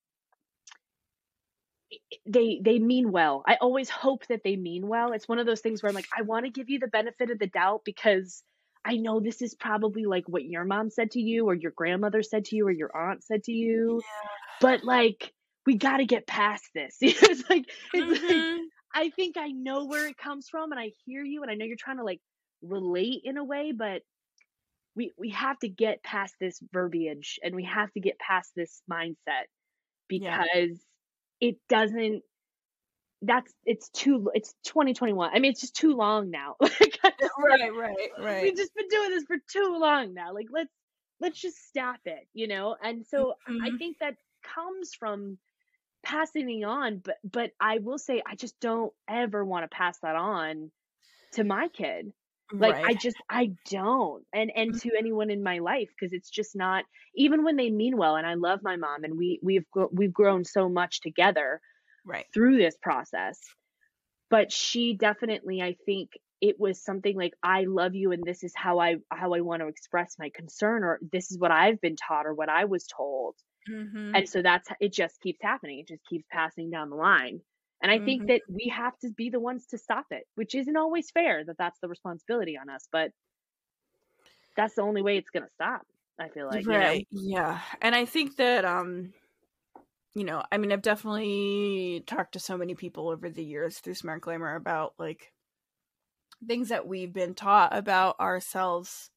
[2.25, 3.43] they they mean well.
[3.47, 5.11] I always hope that they mean well.
[5.13, 7.31] It's one of those things where I'm like, I want to give you the benefit
[7.31, 8.43] of the doubt because
[8.85, 12.23] I know this is probably like what your mom said to you or your grandmother
[12.23, 14.03] said to you or your aunt said to you.
[14.61, 15.33] But like
[15.65, 16.97] we got to get past this.
[17.01, 18.65] it's like it's like Mhm.
[18.93, 21.65] I think I know where it comes from and I hear you and I know
[21.65, 22.21] you're trying to like
[22.61, 24.01] relate in a way, but
[24.99, 28.83] we we have to get past this verbiage and we have to get past this
[28.91, 29.45] mindset
[30.17, 30.43] Yeah.
[30.47, 30.85] because
[31.41, 32.23] it doesn't
[33.21, 37.33] that's it's too it's 2021 i mean it's just too long now like I just,
[37.41, 38.43] like, Right, right, right.
[38.43, 40.73] we've just been doing this for too long now like let's
[41.19, 43.77] let's just stop it you know and so i Mhm.
[43.77, 45.37] think that comes from
[46.03, 49.99] passing it on but but i will say i just don't ever want to pass
[50.01, 50.71] that on
[51.33, 52.13] to my kid
[52.51, 56.55] like i just i don't and and to anyone in my life because it's just
[56.55, 56.85] not
[57.15, 60.43] even when they mean well and i love my mom and we we've we've grown
[60.43, 61.61] so much together
[62.03, 62.27] Right.
[62.33, 63.39] through this process
[64.29, 68.53] but she definitely i think it was something like i love you and this is
[68.55, 71.95] how i how i want to express my concern or this is what i've been
[71.95, 73.35] taught or what i was told
[73.67, 74.15] Mhm.
[74.15, 77.41] and so that's it just keeps happening it just keeps passing down the line
[77.81, 78.27] and i think Mhm.
[78.27, 81.57] that we have to be the ones to stop it which isn't always fair that
[81.57, 83.11] that's the responsibility on us but
[84.55, 85.81] that's the only way it's going to stop
[86.19, 86.93] i feel like you know?
[86.93, 87.07] right.
[87.11, 87.61] Yeah.
[87.81, 89.13] And I think that um
[90.15, 93.93] you know, I mean I've definitely talked to so many people over the years through
[93.95, 95.33] Smart Glamour about like
[96.47, 99.11] things that we've been taught about ourselves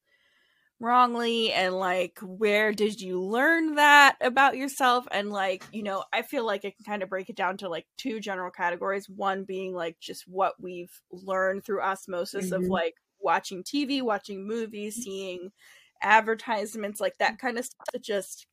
[0.83, 6.21] wrongly and like where did you learn that about yourself and like you know i
[6.21, 9.45] feel like i can kind of break it down to like two general categories one
[9.45, 12.69] being like just what we've learned through osmosis of Mhm.
[12.69, 15.51] like watching tv watching movies seeing
[16.01, 18.45] advertisements like that kind of stuff that just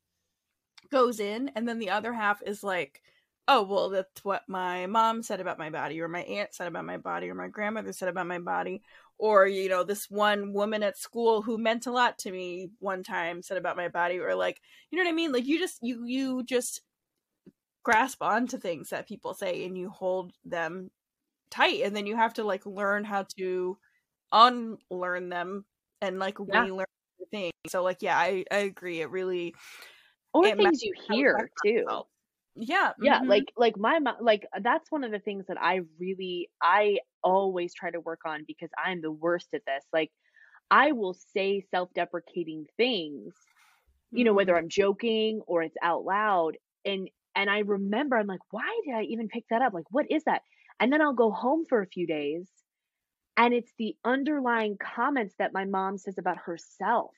[0.90, 3.02] goes in and then the other half is like
[3.48, 6.84] oh well that's what my mom said about my body or my aunt said about
[6.84, 8.82] my body or my grandmother said about my body
[9.20, 13.02] or you know this one woman at school who meant a lot to me one
[13.04, 15.78] time said about my body or like you know what i mean like you just
[15.82, 16.82] you you just
[17.82, 20.90] grasp onto things that people say and you hold them
[21.50, 23.78] tight and then you have to like learn how to
[24.32, 25.66] unlearn them
[26.02, 26.66] and like Yeah.
[26.66, 26.86] relearn
[27.30, 29.54] things so like yeah i i agree it really
[30.34, 32.08] or it things you hear too myself.
[32.56, 33.26] Yeah yeah mhm.
[33.26, 37.72] like like my mo- like that's one of the things that i really i always
[37.74, 40.10] try to work on because i'm the worst at this like
[40.70, 43.34] i will say self-deprecating things
[44.14, 44.58] you know whether Mhm.
[44.58, 49.02] i'm joking or it's out loud and and i remember i'm like why did i
[49.04, 50.42] even pick that up like what is that
[50.80, 52.50] and then i'll go home for a few days
[53.36, 57.12] and it's the underlying comments that my mom says about herself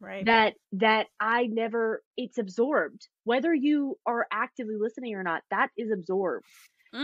[0.00, 3.08] right that that I never it's absorbed.
[3.24, 6.46] Whether you are actively listening or not, that is absorbed.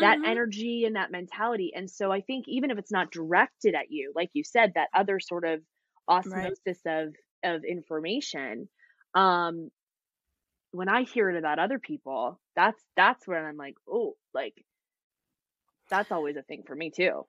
[0.01, 0.25] That Mhm.
[0.25, 1.73] energy and that mentality.
[1.75, 4.91] And so I think even if it's not directed at you, like you said, that
[4.95, 5.63] other sort of
[6.09, 8.69] osmosis of of information,
[9.15, 9.71] um
[10.73, 14.65] when I hear it about other people, that's that's when I'm like, oh, like
[15.91, 17.27] that's always a thing for me too.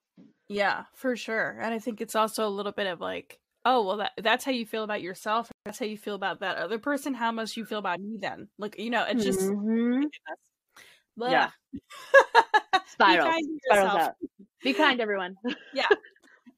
[0.48, 1.60] Yeah, for sure.
[1.60, 4.52] And I think it's also a little bit of like, oh, well, that that's how
[4.52, 5.52] you feel about yourself.
[5.66, 7.14] That's how you feel about that other person.
[7.14, 8.48] How much you feel about me then?
[8.58, 10.04] Like, you know, it's just Mhm.
[11.18, 11.30] Blah.
[11.30, 11.50] Yeah.
[11.74, 13.34] Be Spirals.
[13.34, 14.02] kind Spirals yourself.
[14.02, 14.14] out.
[14.64, 15.36] Be kind, everyone.
[15.74, 15.88] Yeah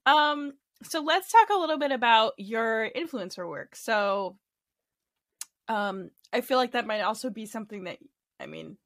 [0.06, 3.76] um, so let's talk a little bit about your influencer work.
[3.76, 4.38] So,
[5.68, 7.98] um, I feel like that might also be something that
[8.40, 8.78] I mean,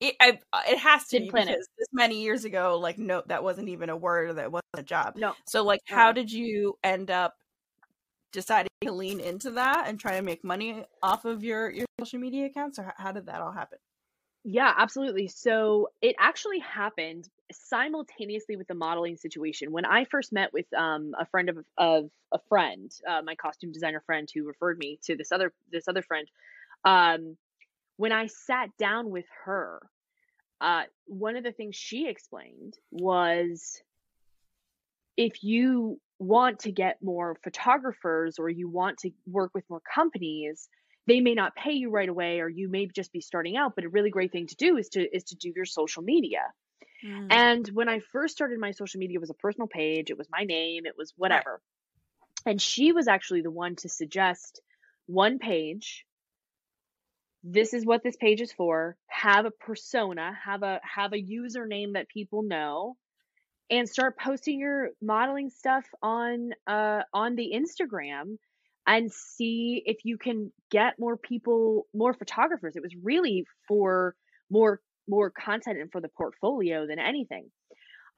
[0.00, 1.68] it I, it has to Didn't be because it.
[1.78, 5.16] this many years ago, like no, that wasn't even a word, that wasn't a job.
[5.16, 5.34] No.
[5.46, 7.34] So, like, how did you end up
[8.36, 12.20] deciding to lean into that and try to make money off of your your social
[12.20, 13.78] media accounts, or how did that all happen?
[14.44, 15.26] Yeah, absolutely.
[15.26, 19.72] So it actually happened simultaneously with the modeling situation.
[19.72, 23.72] When I first met with um, a friend of, of a friend, uh, my costume
[23.72, 26.28] designer friend who referred me to this other this other friend,
[26.84, 27.36] um,
[27.96, 29.80] when I sat down with her,
[30.60, 33.80] uh, one of the things she explained was
[35.16, 40.68] if you want to get more photographers or you want to work with more companies,
[41.06, 43.84] they may not pay you right away or you may just be starting out but
[43.84, 46.40] a really great thing to do is to is to do your social media.
[47.04, 47.26] Mm.
[47.30, 50.28] and when i first started my social media it was a personal page it was
[50.30, 51.60] my name it was whatever.
[52.46, 52.52] Right.
[52.52, 54.62] and she was actually the one to suggest
[55.06, 56.04] one page.
[57.44, 58.96] This is what this page is for.
[59.08, 62.96] Have a persona have a have a username that people know
[63.70, 68.36] and start posting your modeling stuff on uh on the instagram
[68.86, 72.76] and see if you can get more people, more photographers.
[72.76, 74.14] It was really for
[74.50, 77.50] more more content and for the portfolio than anything.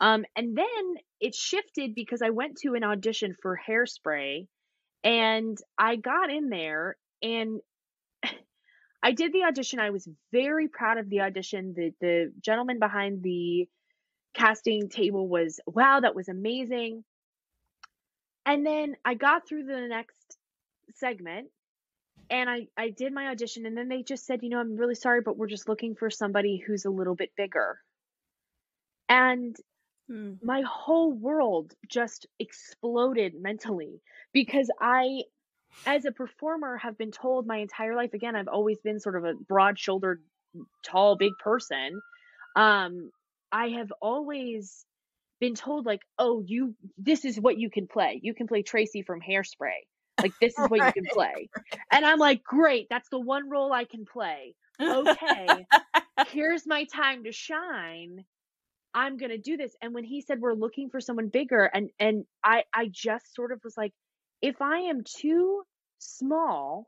[0.01, 4.47] Um, and then it shifted because I went to an audition for Hairspray,
[5.03, 7.61] and I got in there and
[9.03, 9.81] I did the audition.
[9.81, 11.75] I was very proud of the audition.
[11.75, 13.69] The the gentleman behind the
[14.39, 17.05] casting table was wow, that was amazing.
[18.47, 20.39] And then I got through the next
[20.95, 21.49] segment
[22.31, 24.95] and I, I did my audition and then they just said, you know, I'm really
[24.95, 27.79] sorry, but we're just looking for somebody who's a little bit bigger.
[29.09, 29.57] And
[30.09, 30.35] hmm.
[30.43, 34.01] my whole world just exploded mentally
[34.33, 35.23] because I,
[35.85, 39.25] as a performer, have been told my entire life again, I've always been sort of
[39.25, 40.23] a broad shouldered,
[40.85, 42.01] tall, big person.
[42.57, 43.11] Um,
[43.53, 44.85] I have always
[45.41, 48.21] been told, like, oh, you, this is what you can play.
[48.23, 49.85] You can play Tracy from Hairspray
[50.21, 51.49] like this is what you can play.
[51.91, 54.55] And I'm like, great, that's the one role I can play.
[54.81, 55.67] Okay.
[56.29, 58.25] here's my time to shine.
[58.95, 59.75] I'm going to do this.
[59.83, 63.53] And when he said we're looking for someone bigger and and I I just sort
[63.53, 63.93] of was like
[64.41, 65.63] if I am too
[65.99, 66.87] small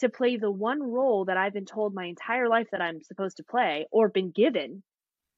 [0.00, 3.36] to play the one role that I've been told my entire life that I'm supposed
[3.38, 4.82] to play or been given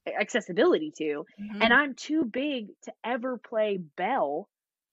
[0.07, 1.63] accessibility to mm-hmm.
[1.63, 4.49] and I'm too big to ever play Belle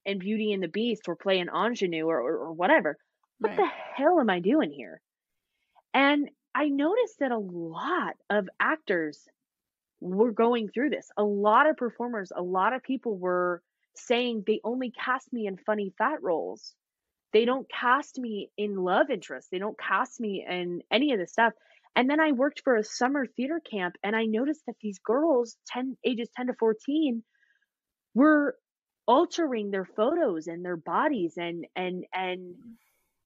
[0.05, 2.97] in Beauty and the Beast or play an ingenue or, or, or whatever.
[3.39, 3.57] What right.
[3.57, 5.01] the hell am I doing here?
[5.93, 9.27] And I noticed that a lot of actors
[10.01, 11.09] were going through this.
[11.17, 13.61] A lot of performers, a lot of people were
[13.95, 16.75] saying they only cast me in funny fat roles.
[17.33, 19.49] They don't cast me in love interest.
[19.51, 21.53] They don't cast me in any of this stuff.
[21.95, 25.57] And then I worked for a summer theater camp and I noticed that these girls,
[25.67, 27.23] 10 ages 10 to 14,
[28.13, 28.55] were
[29.07, 32.53] altering their photos and their bodies and and and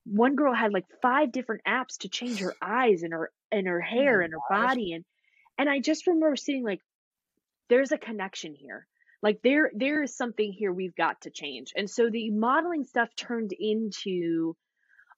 [0.05, 3.81] one girl had like five different apps to change her eyes and her and her
[3.81, 4.69] oh hair oh and her gosh.
[4.69, 5.03] body and
[5.57, 6.79] and I just remember seeing like
[7.69, 8.87] there's a connection here.
[9.21, 11.73] Like there there is something here we've got to change.
[11.75, 14.55] And so the modeling stuff turned into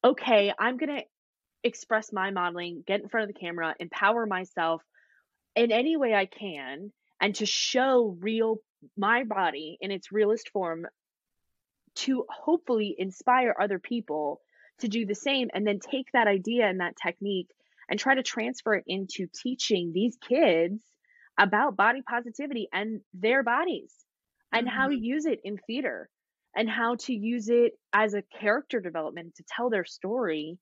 [0.04, 1.04] okay, I'm going to
[1.66, 4.82] express my modeling, get in front of the camera, empower myself
[5.56, 8.58] in any way I can and to show real
[8.96, 10.86] my body in its realist form
[11.96, 14.42] to hopefully inspire other people
[14.80, 17.50] to do the same and then take that idea and that technique
[17.90, 20.84] and try to transfer it into teaching these kids
[21.40, 23.94] about body positivity and their bodies
[24.52, 24.78] and mm-hmm.
[24.78, 25.04] how to mm-hmm.
[25.04, 26.10] use it in theater
[26.56, 30.58] and how to use it as a character development to tell their story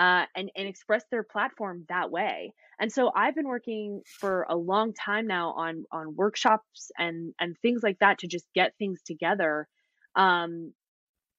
[0.00, 2.54] uh, and and express their platform that way.
[2.80, 7.54] And so I've been working for a long time now on on workshops and and
[7.60, 9.68] things like that to just get things together.
[10.16, 10.72] Um,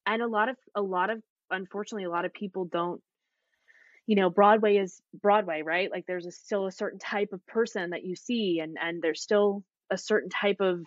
[0.06, 3.02] and a lot of a lot of unfortunately a lot of people don't
[4.06, 7.90] you know broadway is broadway right like there's a, still a certain type of person
[7.90, 10.86] that you see and and there's still a certain type of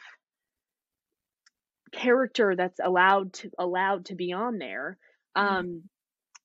[1.92, 4.96] character that's allowed to allowed to be on there
[5.36, 5.56] mm-hmm.
[5.56, 5.82] um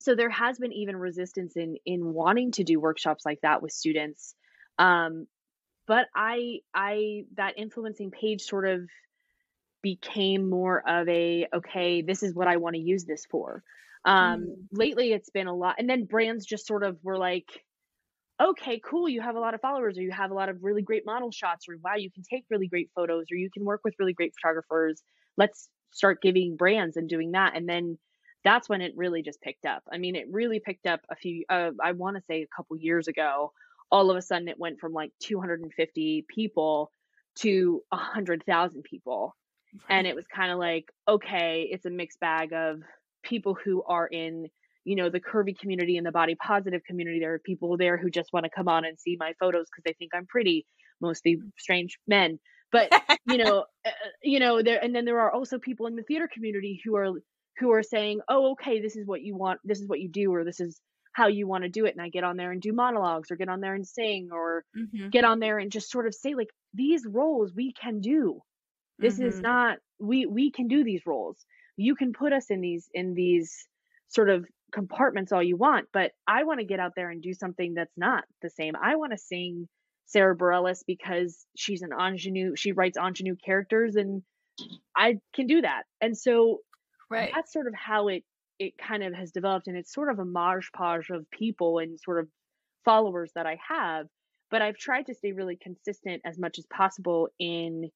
[0.00, 3.72] so there has been even resistance in in wanting to do workshops like that with
[3.72, 4.34] students.
[4.78, 5.26] Um,
[5.86, 8.88] but i i that influencing page sort of
[9.82, 13.62] became more of a okay this is what i want to use this for.
[14.02, 14.54] Um, mm.
[14.72, 17.48] lately it's been a lot and then brands just sort of were like
[18.42, 20.80] okay cool you have a lot of followers or you have a lot of really
[20.80, 23.82] great model shots or wow you can take really great photos or you can work
[23.84, 25.02] with really great photographers.
[25.36, 27.56] Let's start giving brands and doing that.
[27.56, 27.98] And then
[28.44, 29.82] that's when it really just picked up.
[29.92, 32.76] I mean it really picked up a few uh, i want to say a couple
[32.76, 33.52] years ago
[33.90, 36.92] all of a sudden it went from like 250 people
[37.36, 39.34] to 100,000 people.
[39.88, 42.80] And it was kind of like okay it's a mixed bag of
[43.22, 44.48] people who are in
[44.84, 47.20] you know the curvy community and the body positive community.
[47.20, 49.84] There are people there who just want to come on and see my photos because
[49.84, 50.66] they think i'm pretty
[51.00, 52.38] mostly strange men.
[52.72, 52.90] But
[53.26, 53.90] you know uh,
[54.22, 57.10] you know there and then there are also people in the theater community who are
[57.60, 60.32] who are saying oh okay this is what you want this is what you do
[60.34, 60.80] or this is
[61.12, 63.36] how you want to do it and i get on there and do monologues or
[63.36, 65.08] get on there and sing or mm-hmm.
[65.10, 68.40] get on there and just sort of say like these roles we can do
[68.98, 69.28] this mm-hmm.
[69.28, 71.36] is not we we can do these roles
[71.76, 73.66] you can put us in these in these
[74.08, 77.34] sort of compartments all you want but i want to get out there and do
[77.34, 79.68] something that's not the same i want to sing
[80.10, 82.56] Sara Bareilles because she's an ingenue.
[82.56, 84.22] She writes ingenue characters, and
[84.96, 85.84] I can do that.
[86.00, 86.58] And so
[87.10, 87.30] right.
[87.34, 88.24] that's sort of how it
[88.58, 91.98] it kind of has developed, and it's sort of a marge podge of people and
[91.98, 92.28] sort of
[92.84, 94.06] followers that I have.
[94.50, 97.90] But I've tried to stay really consistent as much as possible in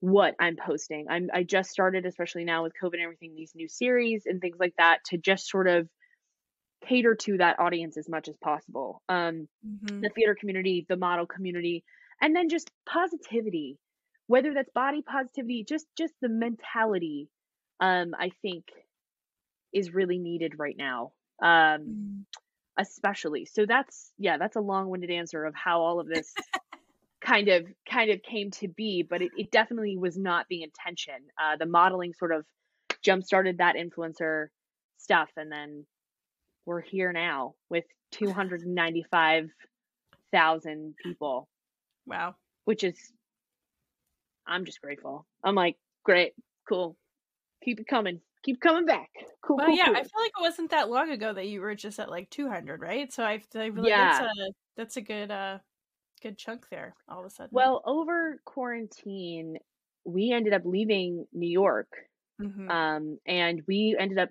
[0.00, 1.06] what I'm posting.
[1.08, 4.56] I'm I just started, especially now with COVID and everything, these new series and things
[4.58, 5.88] like that, to just sort of
[6.86, 9.02] cater to that audience as much as possible.
[9.08, 10.00] Um, mm-hmm.
[10.00, 11.84] The theater community, the model community,
[12.20, 13.78] and then just positivity,
[14.26, 17.28] whether that's body positivity, just just the mentality.
[17.82, 18.64] Um, I think
[19.72, 21.12] is really needed right now.
[21.42, 22.20] Um, mm-hmm.
[22.78, 23.46] especially.
[23.46, 26.32] So that's yeah, that's a long-winded answer of how all of this
[27.20, 31.14] kind of kind of came to be, but it, it definitely was not the intention.
[31.40, 32.44] Uh, the modeling sort of
[33.02, 34.48] jump started that influencer
[34.98, 35.84] stuff and then
[36.64, 41.48] we're here now with 295,000 people.
[42.06, 42.36] Wow.
[42.64, 42.94] Which is,
[44.46, 45.26] I'm just grateful.
[45.42, 46.34] I'm like, great,
[46.68, 46.96] cool.
[47.64, 48.20] Keep it coming.
[48.44, 49.08] Keep coming back.
[49.40, 49.56] Cool.
[49.56, 49.96] Well, cool, yeah, cool.
[49.96, 52.80] I feel like it wasn't that long ago that you were just at like 200,
[52.80, 53.12] right?
[53.12, 54.18] So I, I feel yeah.
[54.18, 55.58] that's a that's a good uh
[56.22, 57.50] good chunk there all of a sudden.
[57.52, 59.58] Well, over quarantine,
[60.04, 61.88] we ended up leaving New York,
[62.40, 62.70] mm-hmm.
[62.70, 64.30] um, and we ended up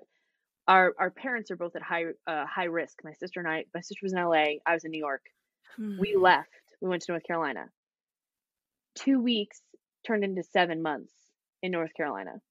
[0.67, 2.99] our our parents are both at high uh, high risk.
[3.03, 5.23] My sister and I, my sister was in LA, I was in New York.
[5.75, 5.97] Hmm.
[5.99, 6.49] We left.
[6.81, 7.65] We went to North Carolina.
[8.95, 9.61] Two weeks
[10.05, 11.13] turned into seven months
[11.61, 12.41] in North Carolina.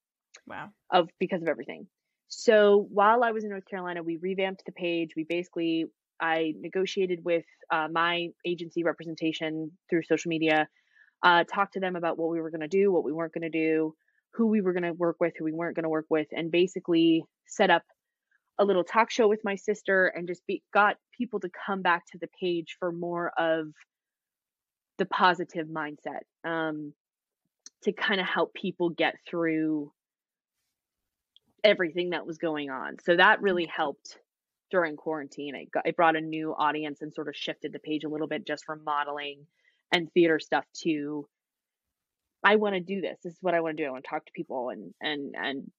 [0.50, 0.70] Wow.
[0.90, 1.86] Of because of everything.
[2.28, 5.10] So while I was in North Carolina, we revamped the page.
[5.16, 5.86] We basically
[6.20, 10.68] I negotiated with uh, my agency representation through social media,
[11.22, 13.42] uh, talked to them about what we were going to do, what we weren't going
[13.42, 13.94] to do,
[14.34, 16.50] who we were going to work with, who we weren't going to work with, and
[16.50, 17.82] basically set up
[18.58, 22.04] a little talk show with my sister and just be, got people to come back
[22.12, 23.68] to the page for more of
[24.98, 26.92] the positive mindset um,
[27.82, 29.90] to kind of help people get through
[31.64, 32.96] everything that was going on.
[33.04, 33.76] So that really mm-hmm.
[33.76, 34.18] helped
[34.70, 35.54] during quarantine.
[35.54, 38.28] It, got, it brought a new audience and sort of shifted the page a little
[38.28, 39.46] bit just from modeling
[39.92, 41.26] and theater stuff to
[42.42, 43.18] I want to do this.
[43.22, 43.86] This is what I want to do.
[43.86, 45.70] I want to talk to people and and and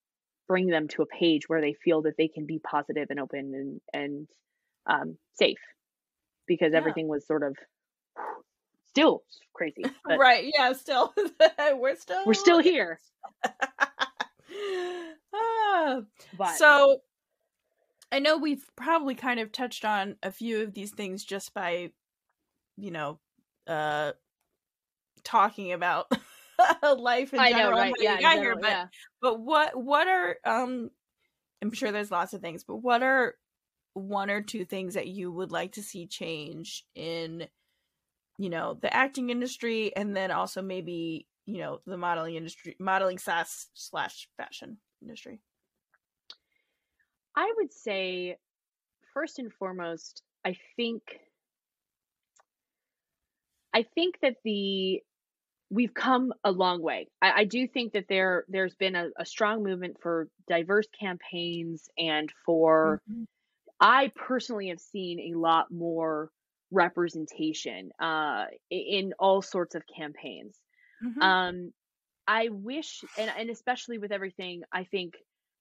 [0.48, 3.54] bring them to a page where they feel that they can be positive and open
[3.56, 4.28] and and
[4.86, 5.60] um, safe
[6.48, 6.78] because yeah.
[6.78, 7.56] everything was sort of
[8.90, 9.24] still
[9.54, 9.84] crazy
[10.20, 11.14] right yeah still
[11.76, 13.00] we're still we're still here
[15.34, 16.02] ah.
[16.38, 17.00] but, so
[18.12, 21.92] i know we've probably kind of touched on a few of these things just by
[22.78, 23.20] you know
[23.68, 24.12] uh
[25.24, 26.12] talking about
[26.98, 27.72] life in I general.
[27.72, 27.94] Know, right?
[28.00, 28.88] Yeah, got here, but yeah.
[29.22, 30.90] but what what are um
[31.62, 33.36] I'm sure there's lots of things, but what are
[33.94, 37.48] one or two things that you would like to see change in
[38.38, 43.18] you know the acting industry and then also maybe you know the modeling industry modeling
[43.18, 45.40] slash slash fashion industry
[47.36, 48.38] i would say
[49.14, 51.02] first and foremost i think
[53.74, 55.02] i think that the
[55.72, 57.08] we've come a long way.
[57.22, 61.90] I, I do think that there there's been a, a, strong movement for diverse campaigns
[61.98, 63.24] and for mm-hmm.
[63.80, 66.30] I personally have seen a lot more
[66.72, 70.56] representation uh, in all sorts of campaigns.
[71.04, 71.22] Mm-hmm.
[71.22, 71.74] Um,
[72.32, 75.16] I wish, and, and especially with everything, I think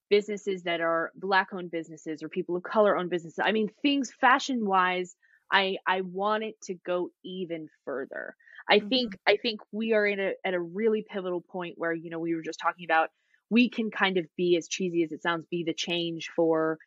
[0.09, 3.39] businesses that are black owned businesses or people of color owned businesses.
[3.43, 5.13] I mean, things fashion wise,
[5.51, 8.35] I I want it to go even further.
[8.69, 8.87] I mm-hmm.
[8.87, 12.19] think I think we are in a at a really pivotal point where you know
[12.19, 13.09] we were just talking about
[13.49, 16.77] we can kind of be as cheesy as it sounds be the change for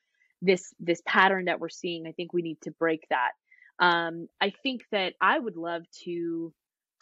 [0.41, 2.07] this this pattern that we're seeing.
[2.07, 3.33] I think we need to break that.
[3.79, 6.55] Um, I think that I would love to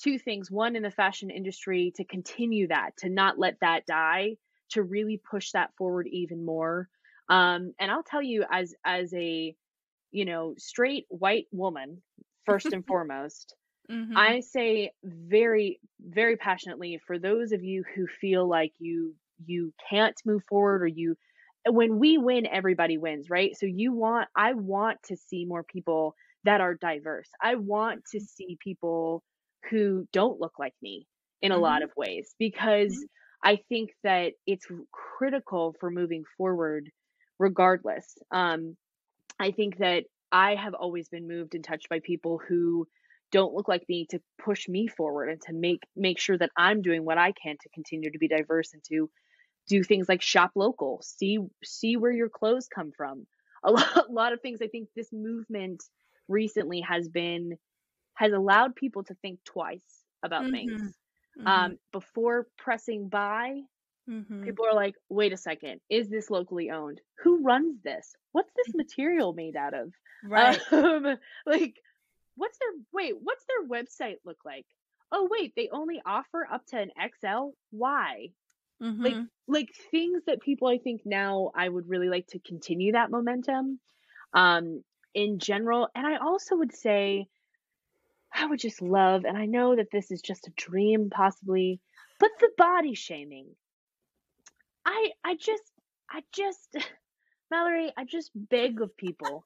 [0.02, 0.50] two things.
[0.50, 4.36] One in the fashion industry to continue that to not let that die
[4.70, 6.88] to really push that forward even more.
[7.28, 9.54] Um, and I'll tell you, as as a
[10.12, 12.02] you know straight white woman,
[12.46, 13.56] first and foremost,
[13.88, 14.34] Mhm.
[14.34, 20.20] I say very very passionately for those of you who feel like you you can't
[20.26, 21.16] move forward or you
[21.66, 26.14] when we win everybody wins right so you want i want to see more people
[26.44, 29.22] that are diverse i want to see people
[29.70, 31.06] who don't look like me
[31.40, 33.04] in a lot of ways because
[33.42, 36.90] i think that it's critical for moving forward
[37.38, 38.06] regardless.
[38.30, 38.76] Um
[39.40, 42.86] i think that i have always been moved and touched by people who
[43.32, 46.82] don't look like me to push me forward and to make make sure that i'm
[46.82, 49.10] doing what i can to continue to be diverse and to
[49.68, 53.26] do things like shop local see see where your clothes come from.
[53.64, 55.82] A lot, a lot of things i think this movement
[56.28, 57.56] recently has been
[58.14, 60.80] has allowed people to think twice about things.
[61.38, 61.46] Mhm.
[61.46, 63.60] um before pressing buy
[64.08, 64.44] Mhm.
[64.44, 67.00] people are like wait a second is this locally owned?
[67.22, 68.14] Who runs this?
[68.32, 69.92] What's this material made out of?
[70.22, 70.60] Right.
[70.72, 71.74] um, like
[72.36, 74.66] what's their wait what's their website look like?
[75.10, 76.90] Oh wait they only offer up to an
[77.20, 78.28] xl why?
[79.04, 79.28] Like Mhm.
[79.48, 83.80] like things that people i think now i would really like to continue that momentum
[84.34, 84.82] um
[85.14, 85.88] in general.
[85.94, 87.26] And i also would say
[88.34, 91.80] i would just love and i know that this is just a dream possibly
[92.22, 93.48] but the body shaming.
[94.86, 95.64] I i just
[96.08, 96.76] i just
[97.50, 99.44] mallory i just beg of people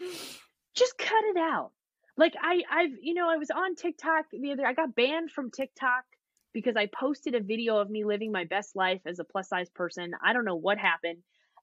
[0.74, 1.72] just cut it out.
[2.16, 5.50] Like i i've you know i was on tiktok the other i got banned from
[5.50, 6.04] tiktok
[6.52, 9.68] because i posted a video of me living my best life as a plus size
[9.70, 10.12] person.
[10.24, 11.18] I don't know what happened.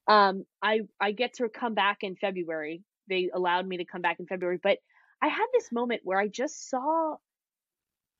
[0.09, 2.83] Um i i get to come back in february.
[3.07, 4.79] They allowed me to come back in february but
[5.21, 7.15] i had this moment where i just saw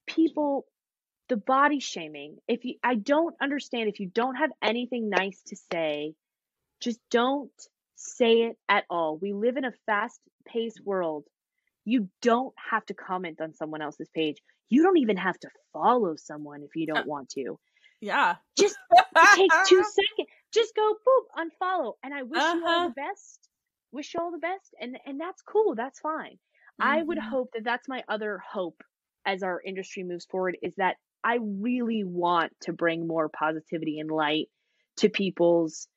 [0.07, 0.65] people
[1.29, 2.37] the body shaming.
[2.47, 6.13] If you i don't understand if you don't have anything nice to say
[6.81, 7.51] just don't
[7.95, 9.17] say it at all.
[9.17, 11.23] We live in a fast paced world.
[11.85, 14.37] You don't have to comment on someone else's page.
[14.69, 17.59] You don't even have to follow someone if you don't want to.
[18.01, 18.35] Yeah.
[18.57, 18.75] just
[19.35, 20.29] take two seconds.
[20.53, 21.93] Just go boop unfollow.
[22.03, 22.87] And i wish you all Uh-huh.
[22.87, 23.47] the best.
[23.91, 24.73] Wish you all the best.
[24.81, 25.75] And and that's cool.
[25.75, 26.37] That's fine
[26.81, 27.29] i would Mhm.
[27.31, 28.83] hope that that's my other hope
[29.25, 34.11] as our industry moves forward is that i really want to bring more positivity and
[34.11, 34.47] light
[34.97, 35.87] to people's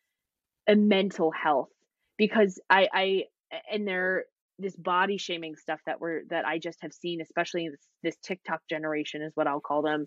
[0.68, 1.70] uh, mental health
[2.18, 3.24] because i i
[3.70, 4.24] and there
[4.59, 8.61] this body shaming stuff that we're that i just have seen especially this, this tiktok
[8.70, 10.07] generation is what i'll call them.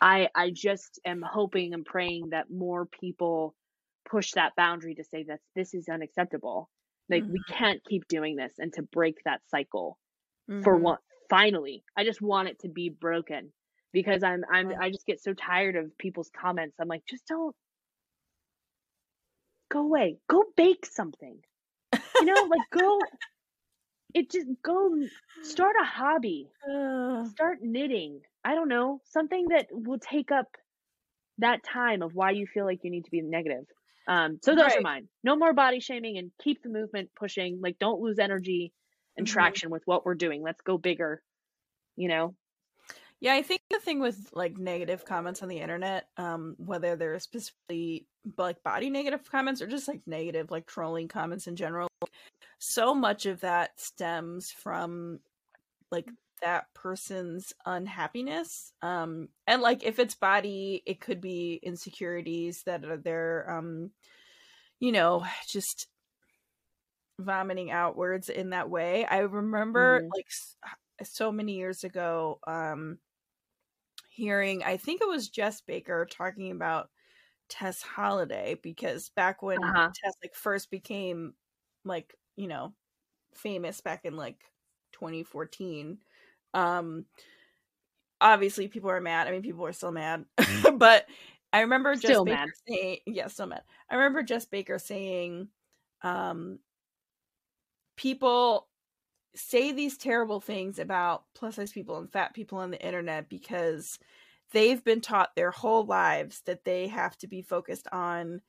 [0.00, 3.54] I i just am hoping and praying that more people
[4.10, 6.70] push that boundary to say that this is unacceptable.
[7.10, 9.98] Like we can't keep doing this and to break that cycle
[10.62, 10.78] for Mhm.
[10.78, 10.98] one
[11.30, 13.52] finally i just want it to be broken
[13.92, 16.76] because i'm i'm i just get so tired of people's comments.
[16.80, 17.54] I'm like just don't
[19.70, 20.18] go away.
[20.28, 21.42] Go bake something.
[22.18, 23.10] You know like go
[24.14, 24.94] it just go
[25.42, 26.50] start a hobby.
[26.68, 27.28] Ugh.
[27.36, 28.22] start knitting.
[28.44, 30.48] I don't know something that will take up
[31.38, 33.66] that time of why you feel like you need to be negative.
[34.08, 34.82] Um so those are Right.
[34.82, 35.08] mine.
[35.24, 37.60] No more body shaming and keep the movement pushing.
[37.62, 38.72] Like don't lose energy
[39.16, 39.26] and Mhm.
[39.26, 41.22] traction with what we're doing let's go bigger
[41.96, 42.36] you know
[43.20, 47.18] Yeah, I think the thing with like negative comments on the internet, um, whether they're
[47.18, 51.88] specifically like body negative comments or just like negative, like trolling comments in general,
[52.58, 55.20] so much of that stems from
[55.90, 56.12] like
[56.42, 58.72] that person's unhappiness.
[58.82, 63.92] Um, and like if it's body, it could be insecurities that are there, um,
[64.80, 65.88] you know, just
[67.18, 69.06] vomiting outwards in that way.
[69.06, 70.14] I remember Mhm.
[70.14, 70.28] like
[71.04, 72.98] so many years ago, um,
[74.08, 76.90] hearing I think it was Jes Baker talking about
[77.48, 79.94] Tess Holliday because back when Uh-huh.
[79.94, 81.34] Tess like first became
[81.84, 82.74] like you know
[83.34, 84.40] famous back in like
[84.92, 85.98] 2014
[86.54, 87.06] um
[88.20, 90.24] obviously people are mad i mean people are still mad
[90.76, 91.06] but
[91.52, 95.48] i remember Jes Still baker saying yeah still mad i remember Jes baker saying
[96.02, 96.58] um
[97.96, 98.68] people
[99.34, 103.98] say these terrible things about plus size people and fat people on the internet because
[104.52, 108.40] they've been taught their whole lives that they have to be focused on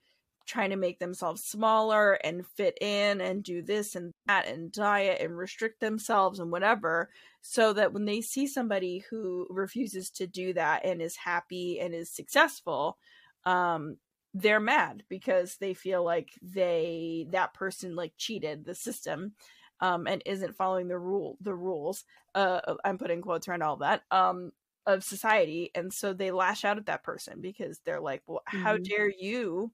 [0.46, 5.20] trying to make themselves smaller and fit in and do this and that and diet
[5.20, 7.10] and restrict themselves and whatever
[7.42, 11.94] so that when they see somebody who refuses to do that and is happy and
[11.94, 12.96] is successful
[13.44, 13.96] um
[14.36, 19.32] they're mad because they feel like they that person like cheated the system
[19.80, 24.02] um and isn't following the rule the rules uh i'm putting quotes around all that
[24.10, 24.52] um
[24.86, 28.76] of society and so they lash out at that person because they're like well how
[28.76, 28.90] Mhm.
[28.90, 29.72] dare you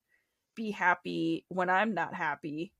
[0.56, 2.72] be happy when i'm not happy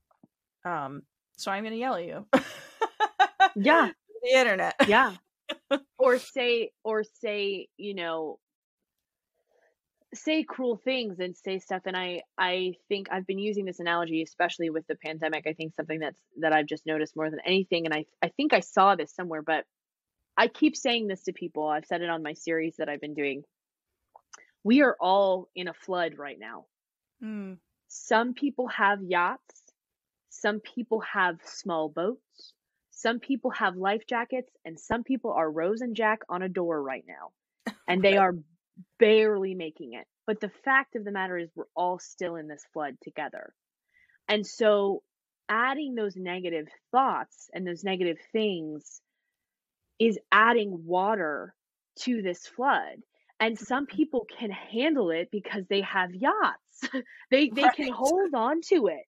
[0.65, 1.03] um
[1.37, 2.27] so i'm gonna yell at you
[3.55, 3.91] Yeah.
[4.23, 5.15] the internet yeah
[5.97, 8.39] or say or say you know
[10.13, 14.21] say cruel things and say stuff and i i think i've been using this analogy
[14.21, 17.85] especially with the pandemic i think something that's that i've just noticed more than anything
[17.85, 19.65] and i i think i saw this somewhere but
[20.37, 21.67] i keep saying this to people.
[21.67, 23.43] I've said it on my series that i've been doing.
[24.63, 26.65] We are all in a flood right now.
[27.23, 27.57] Mm,
[27.87, 29.61] some people have yachts.
[30.29, 32.53] Some people have small boats.
[32.89, 36.81] Some people have life jackets and some people are rose and jack on a door
[36.81, 37.73] right now.
[37.87, 38.33] And they are
[38.99, 42.63] barely making it but the fact of the matter is we're all still in this
[42.73, 43.53] flood together.
[44.27, 45.03] And so
[45.49, 49.01] adding those negative thoughts and those negative things
[49.99, 51.53] is adding water
[51.99, 53.01] to this flood.
[53.39, 53.97] And some mm-hmm.
[53.97, 56.59] people can handle it because they have yachts.
[57.31, 59.05] They they can hold on to it.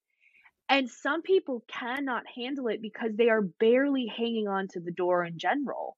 [0.67, 5.23] And some people cannot handle it because they are barely hanging on to the door
[5.23, 5.95] in general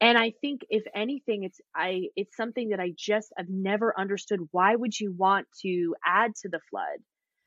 [0.00, 4.40] and i think if anything it's i it's something that i just i've never understood
[4.52, 6.98] why would you want to add to the flood?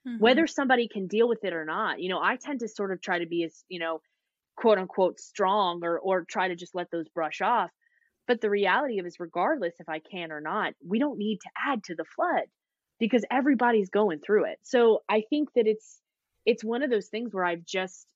[0.08, 0.20] Mhm.
[0.20, 3.02] whether somebody can deal with it or not you know i tend to sort of
[3.02, 4.02] try to be as you know
[4.56, 7.72] quote unquote strong or or try to just let those brush off.
[8.28, 11.40] But the reality of it is regardless if i can or not we don't need
[11.42, 12.46] to add to the flood
[13.00, 14.60] because everybody's going through it.
[14.64, 16.02] So i think that it's
[16.46, 18.08] it's one of those things where i've just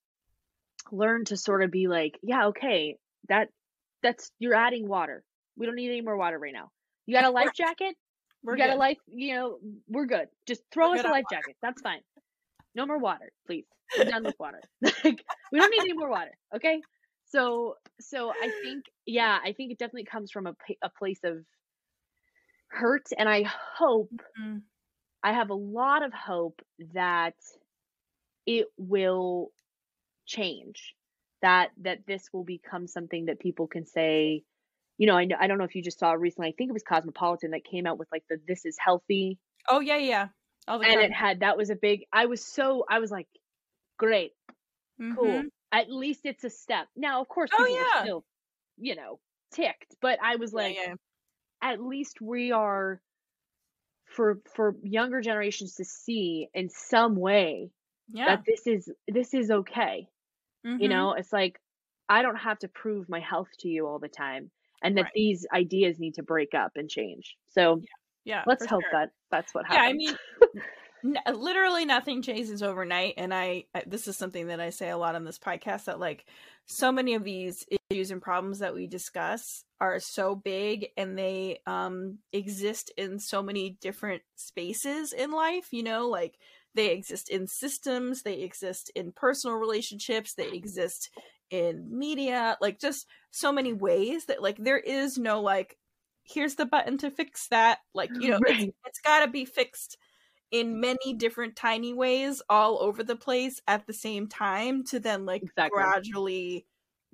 [0.92, 2.98] learned to sort of be like yeah okay
[3.30, 3.50] that
[4.04, 5.24] that's you're adding water
[5.58, 6.72] we don't need any more water right now
[7.06, 7.95] you got a life jacket
[8.43, 10.28] we're we got a life, you know, we're good.
[10.45, 11.56] Just throw We're us a life jacket.
[11.62, 12.01] That's fine.
[12.76, 13.66] No more water, please.
[13.95, 14.62] We're done with water.
[14.82, 16.38] like we don't need any more water.
[16.56, 16.82] Okay.
[17.26, 21.45] So, so I think, yeah, I think it definitely comes from a, a place of
[22.68, 23.08] hurt.
[23.18, 24.64] And I hope, Mhm.
[25.24, 26.62] I have a lot of hope
[26.93, 27.36] that
[28.45, 29.51] it will
[30.26, 30.95] change
[31.44, 34.44] that, that this will become something that people can say,
[34.98, 36.74] you know, I, know- I don't know if you just saw recently, I think it
[36.74, 39.39] was Cosmopolitan that came out with like the, this is healthy
[39.70, 40.28] oh yeah yeah
[40.68, 41.06] all the and time.
[41.06, 43.28] it had that was a big i was so i was like
[43.98, 44.34] great
[45.16, 45.50] cool Mhm.
[45.72, 48.04] at least it's a step now of course Oh, people are yeah.
[48.04, 48.26] still
[48.78, 49.20] you know
[49.52, 50.96] ticked but i was Yeah, like yeah.
[51.62, 53.02] at least we are
[54.06, 57.72] for for younger generations to see in some way
[58.12, 60.08] yeah that this is this is okay
[60.64, 60.89] you Mhm.
[60.89, 61.59] know it's like
[62.09, 64.51] i don't have to prove my health to you all the time
[64.84, 65.14] and that Right.
[65.16, 67.82] these ideas need to break up and change so
[68.26, 68.91] yeah let's for hope sure.
[68.91, 70.16] that that's what yeah i mean
[71.03, 74.97] n- literally nothing changes overnight and I, I this is something that i say a
[74.97, 76.26] lot on this podcast that like
[76.66, 81.59] so many of these issues and problems that we discuss are so big and they
[81.68, 86.38] um exist in so many different spaces in life you know like
[86.76, 91.10] they exist in systems they exist in personal relationships they exist
[91.50, 95.78] in media like just so many ways that like there is no like
[96.24, 99.98] here's the button to fix that like you know it's, it's got to be fixed
[100.52, 105.26] in many different tiny ways all over the place at the same time to then
[105.26, 105.70] like Exactly.
[105.82, 106.66] gradually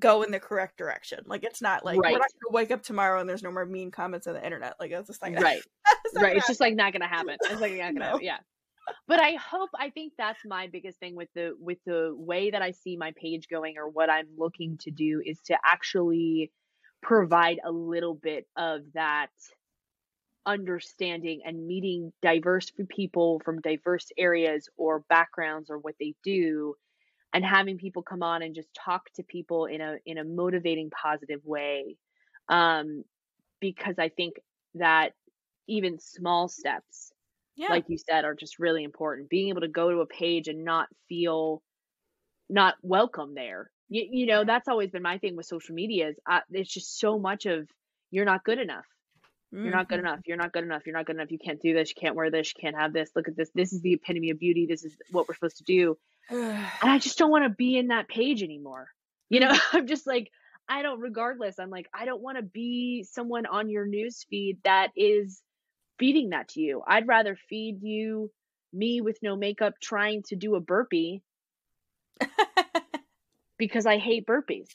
[0.01, 1.19] go in the correct direction.
[1.25, 2.11] Like it's not like Right.
[2.13, 4.75] we're not gonna wake up tomorrow and there's no more mean comments on the internet?
[4.79, 5.61] Like that's just like right.
[6.05, 6.35] it's right.
[6.37, 7.37] It's just like not gonna happen.
[7.41, 8.19] It's like not gonna No.
[8.21, 8.37] yeah
[9.07, 12.61] but i hope i think that's my biggest thing with the with the way that
[12.61, 16.51] i see my page going or what i'm looking to do is to actually
[17.01, 19.29] provide a little bit of that
[20.45, 26.73] understanding and meeting diverse people from diverse areas or backgrounds or what they do
[27.33, 30.89] and having people come on and just talk to people in a in a motivating
[30.89, 31.95] positive way
[32.47, 33.03] um
[33.59, 34.35] because i think
[34.75, 35.13] that
[35.67, 37.11] even small steps
[37.59, 37.67] yeah.
[37.69, 39.29] like you said are just really important.
[39.29, 41.61] Being able to go to a page and not feel
[42.49, 43.69] not welcome there.
[43.89, 46.99] You, you know that's always been my thing with social media is uh, it's just
[46.99, 47.67] so much of
[48.11, 48.85] you're not good enough.
[49.51, 50.03] You're not good Mhm.
[50.03, 50.19] enough.
[50.27, 50.83] You're not good enough.
[50.85, 51.31] You're not good enough.
[51.31, 51.89] You can't do this.
[51.89, 52.53] You can't wear this.
[52.55, 53.09] You can't have this.
[53.15, 53.49] Look at this.
[53.55, 54.67] This is the epitome of beauty.
[54.67, 55.97] This is what we're supposed to do.
[56.29, 58.89] And I just don't want to be in that page anymore.
[59.29, 60.29] You know, I'm just like,
[60.67, 64.59] I don't, regardless, I'm like, I don't want to be someone on your news feed
[64.63, 65.41] that is
[65.99, 66.83] feeding that to you.
[66.87, 68.31] I'd rather feed you
[68.73, 71.23] me with no makeup trying to do a burpee
[73.57, 74.69] because I hate burpees.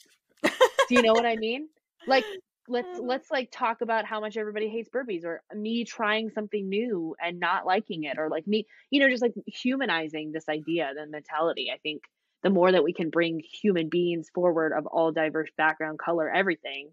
[0.87, 1.69] Do you know what I mean?
[2.05, 2.27] Like,
[2.67, 7.15] let's let's like talk about how much everybody hates burpees or me trying something new
[7.23, 11.05] and not liking it or like me you know just like humanizing this idea the
[11.05, 12.01] mentality i think
[12.43, 16.89] the more that we can bring human beings forward of all diverse background color everything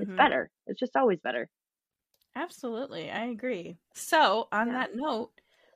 [0.00, 0.16] it's Mhm.
[0.16, 1.48] better it's just always better
[2.40, 3.10] Absolutely.
[3.10, 3.78] I agree.
[3.94, 4.72] So, on Yeah.
[4.72, 5.32] that note,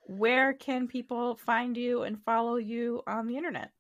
[0.07, 3.73] where can people find you and follow you on the internet?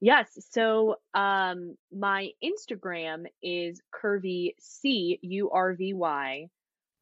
[0.00, 0.36] Yes.
[0.50, 6.48] So um my Instagram is curvy C U R V Y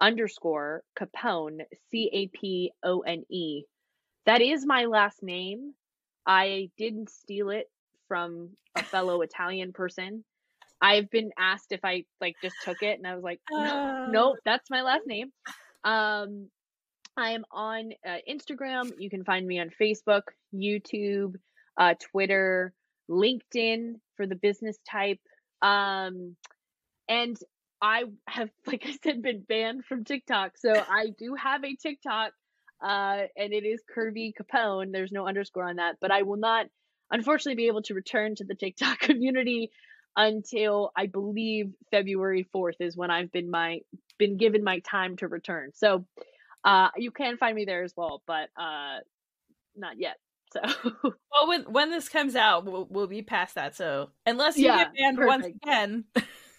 [0.01, 3.65] underscore Capone C A P O N E.
[4.27, 5.75] That is my last name.
[6.27, 7.71] I didn't steal it
[8.09, 10.25] from a fellow Italian person.
[10.83, 14.07] I've been asked if I like just took it and I was like, no, Uh,
[14.11, 15.33] nope, that's my last name.
[15.85, 16.49] Um
[17.16, 18.93] I am on uh, Instagram.
[18.99, 20.22] You can find me on Facebook,
[20.55, 21.35] YouTube,
[21.76, 22.72] uh, Twitter,
[23.11, 25.18] LinkedIn for the business type.
[25.61, 26.37] Um,
[27.09, 27.37] and
[27.83, 30.53] I have, like I said, been banned from TikTok.
[30.57, 32.33] So I do have a TikTok,
[32.83, 34.93] uh, and it is Curvy Capone.
[34.93, 36.66] There's no underscore on that, but I will not,
[37.11, 39.70] unfortunately, be able to return to the TikTok community
[40.17, 43.81] until I believe February 4th is when I've been my
[44.19, 45.73] been given my time to return.
[45.75, 46.07] So
[46.65, 48.99] uh, you can find me there as well, but uh,
[49.77, 50.19] not yet.
[50.53, 50.61] So
[51.33, 53.77] Well, when when this comes out, we'll, we'll be past that.
[53.77, 56.05] So, unless you Yeah, get banned once again,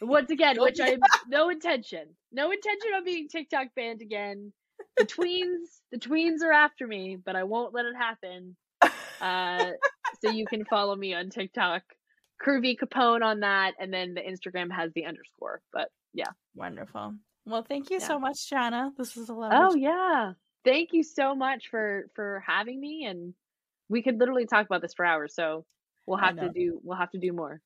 [0.01, 4.53] once again, which I have no intention, no intention of being TikTok banned again.
[4.97, 8.55] The tweens, the tweens are after me, but I won't let it happen.
[9.21, 9.71] Uh,
[10.21, 11.83] so you can follow me on TikTok,
[12.45, 15.61] Curvy Capone on that, and then the Instagram has the underscore.
[15.71, 16.29] But yeah.
[16.55, 17.15] wonderful.
[17.45, 18.07] Well, thank you Yeah.
[18.07, 18.91] so much, Jana.
[18.97, 20.33] This was a lot Oh yeah.
[20.63, 23.33] Thank you so much for for having me and
[23.89, 25.65] we could literally talk about this for hours, so
[26.07, 27.61] we'll have to do we'll have to do more.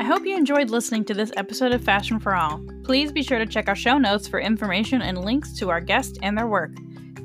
[0.00, 2.60] I hope you enjoyed listening to this episode of Fashion for All.
[2.84, 6.18] Please be sure to check our show notes for information and links to our guests
[6.22, 6.72] and their work.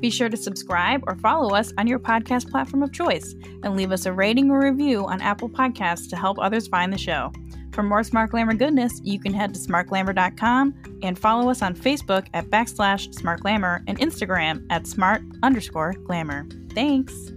[0.00, 3.92] Be sure to subscribe or follow us on your podcast platform of choice and leave
[3.92, 7.32] us a rating or review on Apple Podcasts to help others find the show.
[7.72, 12.26] For more Smart Glamour goodness, you can head to smartglamour.com and follow us on Facebook
[12.34, 16.46] at backslash smart glamour and Instagram at smart underscore glamour.
[16.74, 17.32] Thanks.